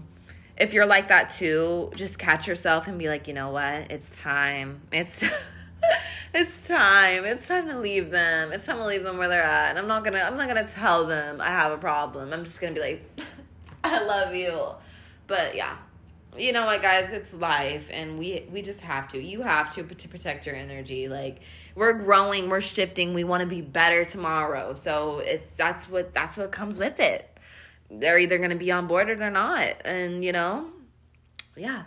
if 0.58 0.74
you're 0.74 0.86
like 0.86 1.08
that 1.08 1.34
too, 1.34 1.92
just 1.96 2.20
catch 2.20 2.48
yourself 2.48 2.88
and 2.88 3.00
be 3.00 3.08
like, 3.08 3.28
you 3.28 3.34
know 3.34 3.52
what? 3.52 3.92
It's 3.92 4.18
time. 4.18 4.82
It's 4.92 5.24
it's 6.34 6.68
time. 6.68 7.26
It's 7.26 7.48
time 7.48 7.68
to 7.70 7.80
leave 7.80 8.12
them. 8.12 8.52
It's 8.52 8.66
time 8.66 8.78
to 8.78 8.86
leave 8.86 9.04
them 9.04 9.18
where 9.18 9.28
they're 9.28 9.44
at. 9.44 9.72
And 9.72 9.80
I'm 9.80 9.88
not 9.88 10.04
gonna 10.04 10.20
I'm 10.20 10.38
not 10.38 10.48
gonna 10.48 10.68
tell 10.68 11.06
them 11.06 11.42
I 11.42 11.48
have 11.48 11.72
a 11.72 11.78
problem. 11.78 12.32
I'm 12.34 12.44
just 12.44 12.62
gonna 12.62 12.74
be 12.74 12.82
like, 12.82 13.22
I 13.84 14.04
love 14.04 14.36
you. 14.36 14.70
But 15.28 15.56
yeah. 15.56 15.78
You 16.36 16.52
know 16.52 16.66
what 16.66 16.82
guys, 16.82 17.12
it's 17.12 17.32
life 17.32 17.88
and 17.92 18.18
we 18.18 18.48
we 18.52 18.62
just 18.62 18.82
have 18.82 19.08
to. 19.10 19.22
You 19.22 19.42
have 19.42 19.74
to 19.76 19.84
to 19.84 20.08
protect 20.08 20.46
your 20.46 20.56
energy. 20.56 21.08
Like 21.08 21.42
we're 21.76 21.94
growing, 21.94 22.50
we're 22.50 22.62
shifting, 22.62 23.14
we 23.16 23.24
want 23.24 23.42
to 23.42 23.48
be 23.48 23.62
better 23.62 24.06
tomorrow. 24.06 24.76
So 24.76 25.20
it's 25.20 25.56
that's 25.56 25.90
what 25.90 26.14
that's 26.14 26.38
what 26.38 26.52
comes 26.52 26.78
with 26.78 27.00
it 27.00 27.33
they're 28.00 28.20
either 28.20 28.38
going 28.38 28.50
to 28.50 28.56
be 28.56 28.72
on 28.72 28.88
board 28.88 29.10
or 29.10 29.16
they're 29.16 29.32
not. 29.32 29.76
And, 29.86 30.24
you 30.24 30.32
know, 30.32 30.68
yeah. 31.56 31.84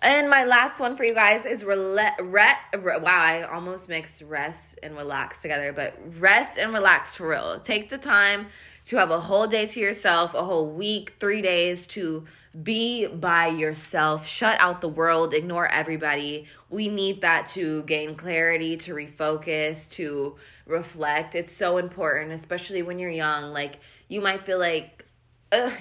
And 0.00 0.30
my 0.30 0.44
last 0.44 0.78
one 0.78 0.96
for 0.96 1.04
you 1.04 1.14
guys 1.14 1.44
is 1.44 1.64
rela- 1.64 2.14
re- 2.20 2.78
re- 2.78 2.98
wow, 2.98 3.20
I 3.20 3.42
almost 3.42 3.88
mixed 3.88 4.22
rest 4.22 4.78
and 4.82 4.96
relax 4.96 5.42
together, 5.42 5.72
but 5.72 5.98
rest 6.20 6.56
and 6.56 6.72
relax 6.72 7.14
for 7.14 7.28
real. 7.28 7.58
Take 7.60 7.90
the 7.90 7.98
time 7.98 8.46
to 8.86 8.96
have 8.96 9.10
a 9.10 9.20
whole 9.20 9.46
day 9.46 9.66
to 9.66 9.80
yourself, 9.80 10.34
a 10.34 10.44
whole 10.44 10.70
week, 10.70 11.14
3 11.18 11.42
days 11.42 11.86
to 11.88 12.26
be 12.62 13.06
by 13.06 13.48
yourself, 13.48 14.26
shut 14.26 14.58
out 14.60 14.80
the 14.80 14.88
world, 14.88 15.34
ignore 15.34 15.68
everybody. 15.68 16.46
We 16.70 16.88
need 16.88 17.20
that 17.20 17.46
to 17.48 17.82
gain 17.82 18.14
clarity, 18.14 18.76
to 18.78 18.94
refocus, 18.94 19.90
to 19.92 20.36
reflect. 20.66 21.34
It's 21.34 21.52
so 21.52 21.78
important, 21.78 22.32
especially 22.32 22.82
when 22.82 22.98
you're 22.98 23.10
young. 23.10 23.52
Like 23.52 23.80
you 24.08 24.20
might 24.20 24.44
feel 24.46 24.58
like 24.58 24.97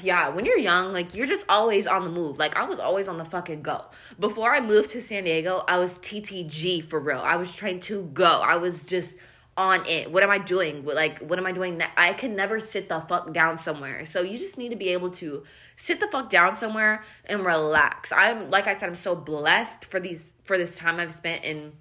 yeah, 0.01 0.30
when 0.30 0.45
you're 0.45 0.58
young, 0.58 0.93
like 0.93 1.13
you're 1.13 1.27
just 1.27 1.45
always 1.49 1.88
on 1.88 2.03
the 2.03 2.10
move. 2.10 2.38
Like 2.38 2.56
I 2.56 2.63
was 2.63 2.80
always 2.80 3.08
on 3.08 3.17
the 3.17 3.25
fucking 3.25 3.62
go. 3.62 3.86
Before 4.19 4.53
I 4.53 4.62
moved 4.62 4.91
to 4.91 5.01
San 5.01 5.25
Diego, 5.25 5.63
I 5.67 5.77
was 5.77 5.99
TTG 5.99 6.89
for 6.89 6.99
real. 6.99 7.19
I 7.19 7.36
was 7.36 7.53
trying 7.53 7.82
to 7.82 8.03
go. 8.13 8.25
I 8.25 8.56
was 8.56 8.84
just 8.84 9.17
on 9.58 9.86
it. 9.86 10.12
What 10.12 10.23
am 10.23 10.30
I 10.30 10.38
doing? 10.38 10.86
Like 10.86 11.19
what 11.19 11.38
am 11.38 11.45
I 11.45 11.51
doing? 11.51 11.82
I 11.97 12.13
can 12.13 12.36
never 12.36 12.60
sit 12.60 12.88
the 12.88 13.01
fuck 13.01 13.34
down 13.34 13.60
somewhere. 13.60 14.06
So 14.06 14.21
you 14.21 14.39
just 14.39 14.58
need 14.58 14.69
to 14.69 14.77
be 14.77 14.89
able 14.89 15.10
to 15.12 15.43
sit 15.75 15.99
the 15.99 16.08
fuck 16.08 16.30
down 16.30 16.56
somewhere 16.56 17.03
and 17.25 17.45
relax. 17.45 18.12
I'm 18.12 18.49
like 18.49 18.67
I 18.67 18.77
said, 18.77 18.89
I'm 18.89 18.97
so 18.97 19.15
blessed 19.15 19.84
for 19.86 19.99
these 19.99 20.32
for 20.43 20.58
this 20.58 20.77
time 20.77 20.99
I've 20.99 21.13
spent 21.13 21.43
in 21.43 21.73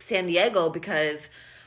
San 0.00 0.26
Diego 0.26 0.68
because 0.68 1.20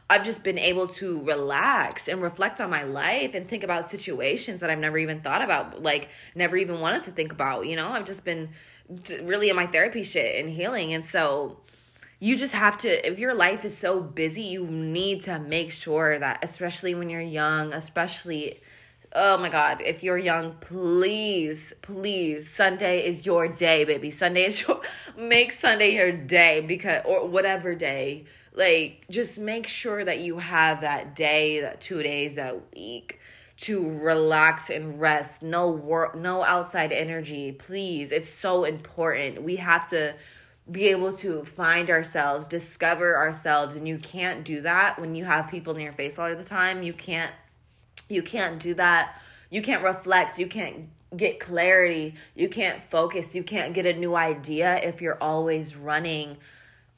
I've 0.10 0.26
just 0.26 0.44
been 0.44 0.60
able 0.60 0.88
to 0.88 1.24
relax 1.24 2.08
and 2.08 2.22
reflect 2.22 2.60
on 2.60 2.70
my 2.70 2.84
life 2.84 3.34
and 3.34 3.48
think 3.48 3.63
about 3.63 3.89
situations 3.89 4.62
that 4.62 4.70
I've 4.70 4.80
never 4.80 4.98
even 4.98 5.22
thought 5.22 5.42
about, 5.42 5.82
like 5.82 6.10
never 6.36 6.58
even 6.58 6.80
wanted 6.80 7.04
to 7.04 7.12
think 7.12 7.32
about. 7.32 7.68
You 7.68 7.76
know, 7.76 7.89
I've 7.89 8.06
just 8.06 8.26
been 8.26 8.50
really 9.22 9.50
in 9.50 9.56
my 9.56 9.68
therapy 9.68 10.04
shit 10.04 10.44
and 10.44 10.54
healing. 10.54 10.94
And 10.94 11.06
so 11.06 11.58
you 12.20 12.38
just 12.38 12.54
have 12.54 12.78
to, 12.80 13.08
if 13.08 13.18
your 13.18 13.34
life 13.34 13.66
is 13.66 13.78
so 13.78 14.02
busy, 14.02 14.44
you 14.44 14.66
need 14.68 15.24
to 15.24 15.39
make 15.39 15.72
sure 15.72 16.20
that, 16.20 16.44
especially 16.44 16.94
when 16.96 17.10
you're 17.10 17.22
young, 17.22 17.74
especially 17.74 18.62
oh 19.16 19.38
my 19.38 19.48
god 19.48 19.80
if 19.82 20.02
you're 20.02 20.18
young 20.18 20.54
please 20.60 21.72
please 21.84 22.50
sunday 22.50 23.06
is 23.06 23.28
your 23.28 23.48
day 23.48 23.84
baby 23.84 24.10
sunday 24.10 24.44
is 24.44 24.62
your 24.62 24.82
make 25.18 25.52
sunday 25.52 25.94
your 25.94 26.12
day 26.12 26.62
because 26.62 27.00
or 27.06 27.28
whatever 27.28 27.76
day 27.76 28.26
like, 28.54 29.06
just 29.10 29.39
make 29.39 29.68
sure 29.68 30.06
that 30.06 30.20
you 30.20 30.38
have 30.39 30.82
that 30.82 31.16
day, 31.16 31.62
that 31.62 31.82
two 31.82 32.04
days, 32.04 32.36
that 32.36 32.74
week 32.76 33.20
to 33.58 33.89
relax 34.00 34.70
and 34.70 35.00
rest. 35.00 35.44
No 35.44 35.70
work, 35.70 36.16
no 36.16 36.44
outside 36.44 36.92
energy, 36.92 37.52
please. 37.52 38.12
It's 38.12 38.30
so 38.30 38.63
important. 38.63 39.44
We 39.44 39.58
have 39.58 39.88
to 39.89 40.16
be 40.72 40.88
able 40.88 41.13
to 41.18 41.44
find 41.44 41.89
ourselves, 41.89 42.48
discover 42.48 43.18
ourselves, 43.18 43.76
and 43.76 43.88
you 43.88 43.98
can't 43.98 44.44
do 44.44 44.62
that 44.62 45.00
when 45.00 45.16
you 45.16 45.26
have 45.26 45.50
people 45.50 45.76
in 45.76 45.82
your 45.82 45.94
face 45.94 46.18
all 46.18 46.34
the 46.36 46.44
time. 46.44 46.84
You 46.84 46.94
can't 46.94 47.32
you 48.10 48.22
can't 48.22 48.60
do 48.60 48.74
that. 48.76 49.22
You 49.50 49.62
can't 49.62 49.84
reflect. 49.84 50.38
You 50.38 50.48
can't 50.48 50.89
get 51.16 51.39
clarity. 51.39 52.16
You 52.36 52.50
can't 52.50 52.82
focus. 52.82 53.36
You 53.36 53.44
can't 53.44 53.74
get 53.74 53.86
a 53.86 53.94
new 53.94 54.16
idea 54.16 54.78
if 54.78 55.02
you're 55.02 55.22
always 55.22 55.76
running 55.76 56.38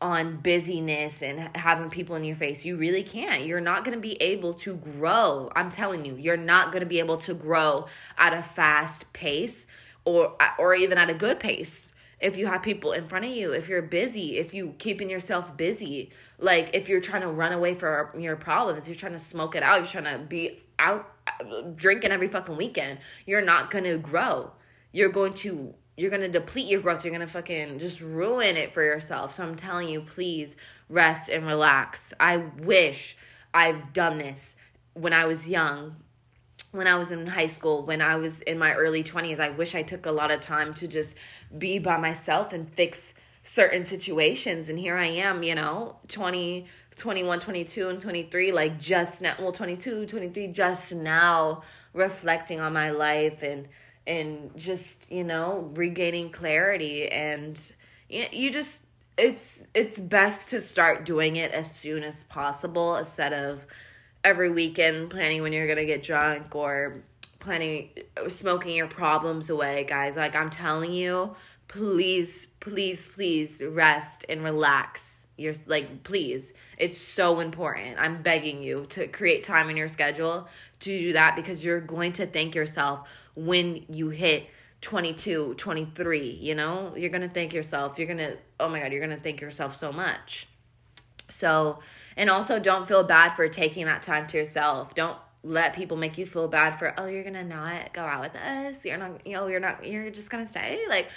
on 0.02 0.38
busyness 0.38 1.22
and 1.22 1.56
having 1.56 1.90
people 1.90 2.16
in 2.16 2.24
your 2.24 2.36
face. 2.36 2.66
You 2.66 2.76
really 2.76 3.04
can't. 3.04 3.46
You're 3.46 3.62
not 3.62 3.86
going 3.86 3.96
to 3.96 4.02
be 4.02 4.22
able 4.22 4.54
to 4.56 4.76
grow. 4.76 5.52
I'm 5.56 5.72
telling 5.72 6.06
you, 6.06 6.16
you're 6.16 6.38
not 6.38 6.72
going 6.72 6.82
to 6.82 6.88
be 6.88 7.00
able 7.00 7.18
to 7.20 7.34
grow 7.34 7.88
at 8.18 8.34
a 8.34 8.44
fast 8.44 9.12
pace 9.14 9.68
or 10.06 10.36
or 10.60 10.76
even 10.76 10.98
at 10.98 11.10
a 11.10 11.14
good 11.14 11.40
pace 11.40 11.92
if 12.20 12.38
you 12.38 12.48
have 12.48 12.62
people 12.62 12.94
in 12.94 13.06
front 13.08 13.26
of 13.26 13.32
you 13.32 13.52
if 13.52 13.68
you're 13.68 13.82
busy 13.82 14.38
if 14.38 14.54
you 14.54 14.74
keeping 14.78 15.10
yourself 15.10 15.58
busy 15.58 16.12
like 16.40 16.70
if 16.74 16.88
you're 16.88 17.02
trying 17.02 17.22
to 17.22 17.28
run 17.28 17.52
away 17.52 17.74
from 17.74 18.20
your 18.20 18.36
problems 18.36 18.88
you're 18.88 18.96
trying 18.96 19.14
to 19.14 19.20
smoke 19.20 19.56
it 19.56 19.64
out 19.64 19.80
you're 19.80 20.02
trying 20.02 20.20
to 20.20 20.24
be 20.26 20.62
out 20.80 21.12
uh, 21.28 21.62
drinking 21.76 22.12
every 22.12 22.28
fucking 22.28 22.56
weekend 22.56 23.00
you're 23.26 23.42
not 23.42 23.70
going 23.70 23.84
to 23.84 23.98
grow 23.98 24.52
you're 24.92 25.10
going 25.10 25.34
to 25.34 25.74
you're 25.98 26.12
gonna 26.12 26.28
deplete 26.28 26.68
your 26.68 26.82
growth. 26.82 27.04
You're 27.04 27.14
gonna 27.14 27.28
fucking 27.28 27.80
just 27.80 28.02
ruin 28.02 28.58
it 28.58 28.74
for 28.74 28.84
yourself. 28.84 29.36
So 29.36 29.44
I'm 29.44 29.56
telling 29.56 29.88
you, 29.88 30.02
please 30.02 30.56
rest 30.90 31.30
and 31.30 31.46
relax. 31.46 32.14
I 32.20 32.38
wish 32.38 33.18
I've 33.54 33.94
done 33.94 34.18
this 34.18 34.56
when 34.94 35.14
I 35.14 35.26
was 35.26 35.48
young, 35.48 35.96
when 36.72 36.88
I 36.88 36.96
was 36.96 37.12
in 37.12 37.28
high 37.28 37.48
school, 37.48 37.86
when 37.86 38.02
I 38.02 38.18
was 38.18 38.42
in 38.42 38.60
my 38.60 38.74
early 38.74 39.04
20s. 39.04 39.40
I 39.40 39.50
wish 39.50 39.76
I 39.76 39.84
took 39.84 40.06
a 40.06 40.12
lot 40.12 40.32
of 40.32 40.42
time 40.42 40.74
to 40.76 40.88
just 40.88 41.16
be 41.58 41.80
by 41.80 41.98
myself 41.98 42.52
and 42.52 42.70
fix 42.74 43.14
certain 43.44 43.86
situations. 43.86 44.68
And 44.68 44.78
here 44.78 44.98
I 44.98 45.08
am, 45.08 45.44
you 45.44 45.56
know, 45.56 45.98
20, 46.10 46.66
21, 46.98 47.40
22, 47.40 47.90
and 47.90 48.02
23, 48.02 48.52
like 48.52 48.80
just 48.80 49.22
now, 49.22 49.36
well, 49.40 49.52
22, 49.52 50.06
23, 50.08 50.48
just 50.48 50.94
now 50.94 51.64
reflecting 51.94 52.60
on 52.60 52.74
my 52.74 52.90
life 52.90 53.42
and 53.42 53.70
and 54.08 54.52
just 54.56 55.10
you 55.12 55.24
know 55.24 55.72
regaining 55.74 56.32
clarity 56.32 57.10
and 57.10 57.60
you 58.10 58.52
just 58.52 58.86
it's 59.18 59.68
it's 59.74 60.00
best 60.00 60.50
to 60.50 60.62
start 60.62 61.06
doing 61.06 61.38
it 61.38 61.52
as 61.52 61.74
soon 61.74 62.04
as 62.04 62.24
possible 62.26 62.96
instead 62.96 63.34
of 63.34 63.66
every 64.24 64.50
weekend 64.50 65.10
planning 65.10 65.42
when 65.42 65.54
you're 65.54 65.68
gonna 65.68 65.86
get 65.86 66.04
drunk 66.04 66.56
or 66.56 67.04
planning 67.40 67.90
smoking 68.28 68.76
your 68.76 68.88
problems 68.88 69.50
away 69.50 69.86
guys. 69.88 70.16
Like 70.16 70.36
i'm 70.36 70.50
telling 70.50 70.92
you 70.92 71.36
please 71.68 72.48
please 72.60 73.08
please 73.14 73.62
rest 73.66 74.26
and 74.30 74.44
relax 74.44 75.26
you're 75.38 75.54
like 75.68 76.04
please. 76.04 76.54
It's 76.78 76.98
so 76.98 77.40
important. 77.40 77.98
I'm 78.00 78.22
begging 78.22 78.64
you 78.64 78.86
to 78.90 79.08
create 79.08 79.44
time 79.44 79.70
in 79.70 79.78
your 79.78 79.90
schedule 79.90 80.48
to 80.80 80.98
do 80.98 81.14
that 81.14 81.36
because 81.36 81.64
you're 81.64 81.82
going 81.82 82.14
to 82.14 82.26
thank 82.26 82.56
yourself 82.56 83.08
when 83.36 83.86
you 83.90 84.10
hit 84.10 84.48
22, 84.82 85.56
23, 85.56 86.40
you 86.42 86.56
know? 86.56 86.94
You're 86.96 87.10
going 87.10 87.22
to 87.22 87.30
thank 87.30 87.54
yourself. 87.54 87.98
You're 87.98 88.08
going 88.08 88.20
to, 88.20 88.38
oh 88.60 88.70
my 88.70 88.80
God, 88.80 88.92
you're 88.92 89.06
going 89.06 89.16
to 89.16 89.22
thank 89.22 89.42
yourself 89.42 89.76
so 89.76 89.92
much. 89.92 90.48
So, 91.30 91.80
and 92.16 92.30
also 92.30 92.60
don't 92.60 92.88
feel 92.88 93.04
bad 93.04 93.36
for 93.36 93.48
taking 93.48 93.86
that 93.86 94.04
time 94.04 94.28
to 94.28 94.38
yourself. 94.38 94.96
Don't 94.96 95.18
let 95.44 95.76
people 95.76 95.98
make 95.98 96.18
you 96.18 96.26
feel 96.26 96.48
bad 96.48 96.78
for, 96.78 96.94
oh, 96.98 97.06
you're 97.08 97.24
going 97.24 97.34
to 97.34 97.44
not 97.44 97.94
go 97.94 98.04
out 98.04 98.22
with 98.22 98.36
us. 98.36 98.86
You're 98.86 98.98
not, 98.98 99.26
you 99.26 99.34
know, 99.34 99.48
you're 99.48 99.60
not, 99.60 99.86
you're 99.86 100.10
just 100.10 100.30
going 100.30 100.44
to 100.46 100.50
stay. 100.50 100.84
Like, 100.88 101.10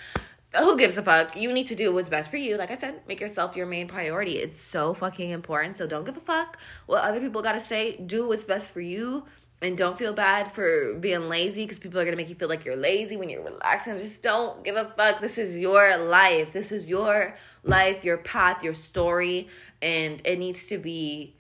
who 0.57 0.79
gives 0.79 0.97
a 0.97 1.03
fuck? 1.03 1.37
You 1.37 1.53
need 1.53 1.69
to 1.69 1.75
do 1.75 1.93
what's 1.93 2.09
best 2.09 2.31
for 2.31 2.37
you. 2.37 2.57
Like 2.57 2.71
I 2.71 2.79
said, 2.79 3.03
make 3.07 3.21
yourself 3.21 3.55
your 3.55 3.67
main 3.67 3.87
priority. 3.87 4.39
It's 4.39 4.61
so 4.61 4.95
fucking 4.95 5.31
important. 5.31 5.77
So 5.77 5.87
don't 5.87 6.05
give 6.05 6.17
a 6.17 6.21
fuck 6.21 6.57
what 6.87 7.05
other 7.05 7.21
people 7.21 7.43
got 7.43 7.53
to 7.53 7.61
say. 7.61 7.97
Do 7.99 8.29
what's 8.29 8.45
best 8.45 8.69
for 8.69 8.81
you. 8.81 9.25
And 9.61 9.77
don't 9.77 9.99
feel 9.99 10.13
bad 10.13 10.53
for 10.53 10.95
being 10.95 11.29
lazy 11.29 11.65
because 11.65 11.79
people 11.79 11.99
are 11.99 12.09
to 12.09 12.17
make 12.17 12.29
you 12.29 12.37
feel 12.37 12.49
like 12.49 12.65
you're 12.65 12.77
lazy 12.77 13.17
when 13.17 13.29
you're 13.29 13.43
relaxing. 13.43 13.99
Just 13.99 14.23
don't 14.23 14.63
give 14.65 14.77
a 14.77 14.85
fuck. 14.97 15.21
This 15.21 15.37
is 15.37 15.57
your 15.57 15.97
life. 15.99 16.53
This 16.53 16.71
is 16.71 16.89
your 16.89 17.37
life, 17.65 18.05
your 18.05 18.19
path, 18.19 18.63
your 18.63 18.75
story. 18.75 19.49
And 19.83 20.21
it 20.25 20.39
needs 20.39 20.67
to 20.69 20.79
be 20.79 21.35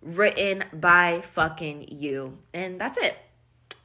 written 0.00 0.64
by 0.72 1.20
fucking 1.20 1.88
you. 1.88 2.38
And 2.52 2.80
that's 2.80 2.96
it. 2.96 3.16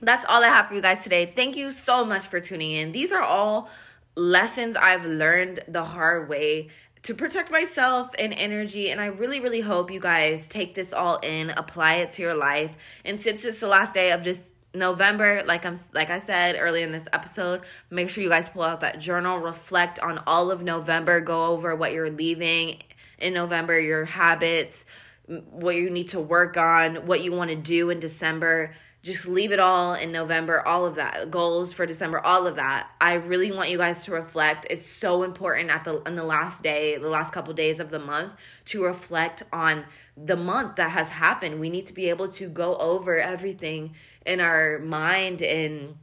That's 0.01 0.25
all 0.29 0.43
I 0.43 0.49
have 0.49 0.67
for 0.67 0.75
you 0.75 0.81
guys 0.81 1.01
today. 1.01 1.31
Thank 1.35 1.57
you 1.57 1.71
so 1.71 2.05
much 2.05 2.27
for 2.27 2.39
tuning 2.39 2.71
in. 2.71 2.91
These 2.91 3.11
are 3.11 3.23
all 3.23 3.69
lessons 4.15 4.75
I've 4.75 5.05
learned 5.05 5.61
the 5.67 5.83
hard 5.83 6.29
way 6.29 6.69
to 7.03 7.13
protect 7.13 7.51
myself 7.51 8.09
and 8.19 8.33
energy 8.33 8.89
and 8.89 8.99
i 8.99 9.05
really 9.05 9.39
really 9.39 9.61
hope 9.61 9.91
you 9.91 9.99
guys 9.99 10.47
take 10.47 10.75
this 10.75 10.91
all 10.93 11.17
in 11.17 11.49
apply 11.51 11.95
it 11.95 12.11
to 12.11 12.21
your 12.21 12.35
life. 12.35 12.75
And 13.05 13.21
since 13.21 13.43
it's 13.43 13.59
the 13.59 13.67
last 13.67 13.93
day 13.93 14.11
of 14.11 14.23
just 14.23 14.53
november 14.71 15.41
like 15.47 15.65
i'm 15.65 15.75
like 15.95 16.11
i 16.11 16.19
said 16.19 16.55
earlier 16.59 16.85
in 16.85 16.91
this 16.91 17.07
episode 17.11 17.61
make 17.89 18.07
sure 18.07 18.23
you 18.23 18.29
guys 18.29 18.47
pull 18.47 18.61
out 18.61 18.81
that 18.81 18.99
journal 18.99 19.39
reflect 19.39 19.97
on 19.97 20.19
all 20.27 20.51
of 20.51 20.61
november 20.61 21.19
go 21.21 21.45
over 21.45 21.75
what 21.75 21.91
you're 21.91 22.11
leaving 22.11 22.77
in 23.17 23.33
november 23.33 23.79
your 23.79 24.05
habits 24.05 24.85
what 25.25 25.75
you 25.75 25.89
need 25.89 26.09
to 26.09 26.19
work 26.19 26.55
on 26.55 27.07
what 27.07 27.23
you 27.23 27.31
want 27.31 27.49
to 27.49 27.55
do 27.55 27.89
in 27.89 27.99
december 27.99 28.75
just 29.01 29.27
leave 29.27 29.51
it 29.51 29.59
all 29.59 29.93
in 29.93 30.11
November, 30.11 30.65
all 30.65 30.85
of 30.85 30.95
that 30.95 31.31
goals 31.31 31.71
for 31.71 31.85
December, 31.85 32.19
all 32.19 32.45
of 32.47 32.55
that. 32.55 32.89
I 32.99 33.13
really 33.13 33.51
want 33.51 33.69
you 33.69 33.77
guys 33.77 34.03
to 34.05 34.11
reflect. 34.11 34.67
It's 34.69 34.89
so 34.89 35.23
important 35.23 35.69
at 35.69 35.85
the 35.85 36.01
in 36.03 36.15
the 36.15 36.23
last 36.23 36.63
day, 36.63 36.97
the 36.97 37.09
last 37.09 37.33
couple 37.33 37.53
days 37.53 37.79
of 37.79 37.91
the 37.91 37.99
month 37.99 38.33
to 38.65 38.83
reflect 38.83 39.43
on 39.53 39.85
the 40.17 40.35
month 40.35 40.75
that 40.75 40.91
has 40.91 41.09
happened. 41.09 41.59
We 41.59 41.69
need 41.69 41.85
to 41.85 41.93
be 41.93 42.09
able 42.09 42.27
to 42.29 42.49
go 42.49 42.75
over 42.75 43.17
everything 43.19 43.95
in 44.25 44.41
our 44.41 44.79
mind 44.79 45.41
and 45.41 45.95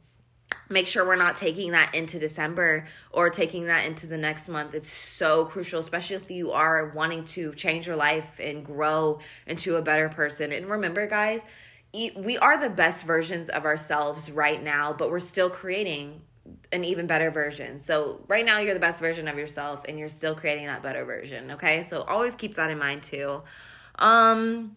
make 0.69 0.87
sure 0.87 1.05
we're 1.05 1.15
not 1.15 1.35
taking 1.35 1.71
that 1.71 1.93
into 1.93 2.17
December 2.19 2.87
or 3.11 3.29
taking 3.29 3.67
that 3.67 3.85
into 3.85 4.07
the 4.07 4.17
next 4.17 4.49
month. 4.49 4.73
It's 4.73 4.91
so 4.91 5.45
crucial, 5.45 5.79
especially 5.79 6.15
if 6.15 6.31
you 6.31 6.51
are 6.51 6.89
wanting 6.95 7.25
to 7.25 7.53
change 7.53 7.85
your 7.85 7.95
life 7.95 8.39
and 8.39 8.65
grow 8.65 9.19
into 9.45 9.75
a 9.75 9.81
better 9.81 10.09
person. 10.09 10.51
And 10.51 10.67
remember, 10.67 11.05
guys, 11.05 11.45
we 11.93 12.37
are 12.37 12.59
the 12.59 12.69
best 12.69 13.05
versions 13.05 13.49
of 13.49 13.65
ourselves 13.65 14.29
right 14.29 14.61
now, 14.61 14.93
but 14.93 15.09
we're 15.09 15.19
still 15.19 15.49
creating 15.49 16.21
an 16.71 16.83
even 16.83 17.07
better 17.07 17.31
version. 17.31 17.81
So 17.81 18.23
right 18.27 18.45
now 18.45 18.59
you're 18.59 18.73
the 18.73 18.79
best 18.79 18.99
version 18.99 19.27
of 19.27 19.37
yourself 19.37 19.83
and 19.87 19.97
you're 19.97 20.09
still 20.09 20.35
creating 20.35 20.67
that 20.67 20.83
better 20.83 21.05
version, 21.05 21.51
okay? 21.51 21.83
So 21.83 22.01
always 22.03 22.35
keep 22.35 22.55
that 22.55 22.69
in 22.69 22.77
mind 22.77 23.03
too. 23.03 23.41
Um 23.99 24.75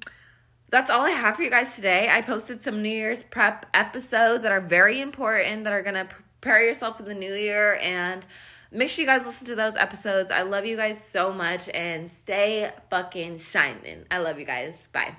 that's 0.71 0.89
all 0.89 1.03
I 1.03 1.11
have 1.11 1.37
for 1.37 1.43
you 1.43 1.51
guys 1.51 1.75
today. 1.75 2.09
I 2.09 2.23
posted 2.23 2.63
some 2.63 2.81
New 2.81 2.95
Year's 2.95 3.25
prep 3.25 3.67
episodes 3.75 4.45
that 4.45 4.53
are 4.53 4.61
very 4.61 5.01
important 5.01 5.65
that 5.65 5.73
are 5.73 5.83
going 5.83 5.97
to 5.97 6.05
prepare 6.41 6.65
yourself 6.65 6.97
for 6.97 7.03
the 7.03 7.15
new 7.15 7.35
year 7.35 7.75
and 7.83 8.25
make 8.71 8.89
sure 8.89 9.03
you 9.03 9.09
guys 9.09 9.27
listen 9.27 9.49
to 9.49 9.57
those 9.57 9.75
episodes. 9.75 10.31
I 10.31 10.43
love 10.43 10.65
you 10.65 10.77
guys 10.77 11.03
so 11.03 11.33
much 11.33 11.69
and 11.71 12.09
stay 12.09 12.71
fucking 12.89 13.39
shining. 13.39 14.05
I 14.13 14.19
love 14.19 14.39
you 14.39 14.47
guys. 14.47 14.87
Bye. 14.93 15.17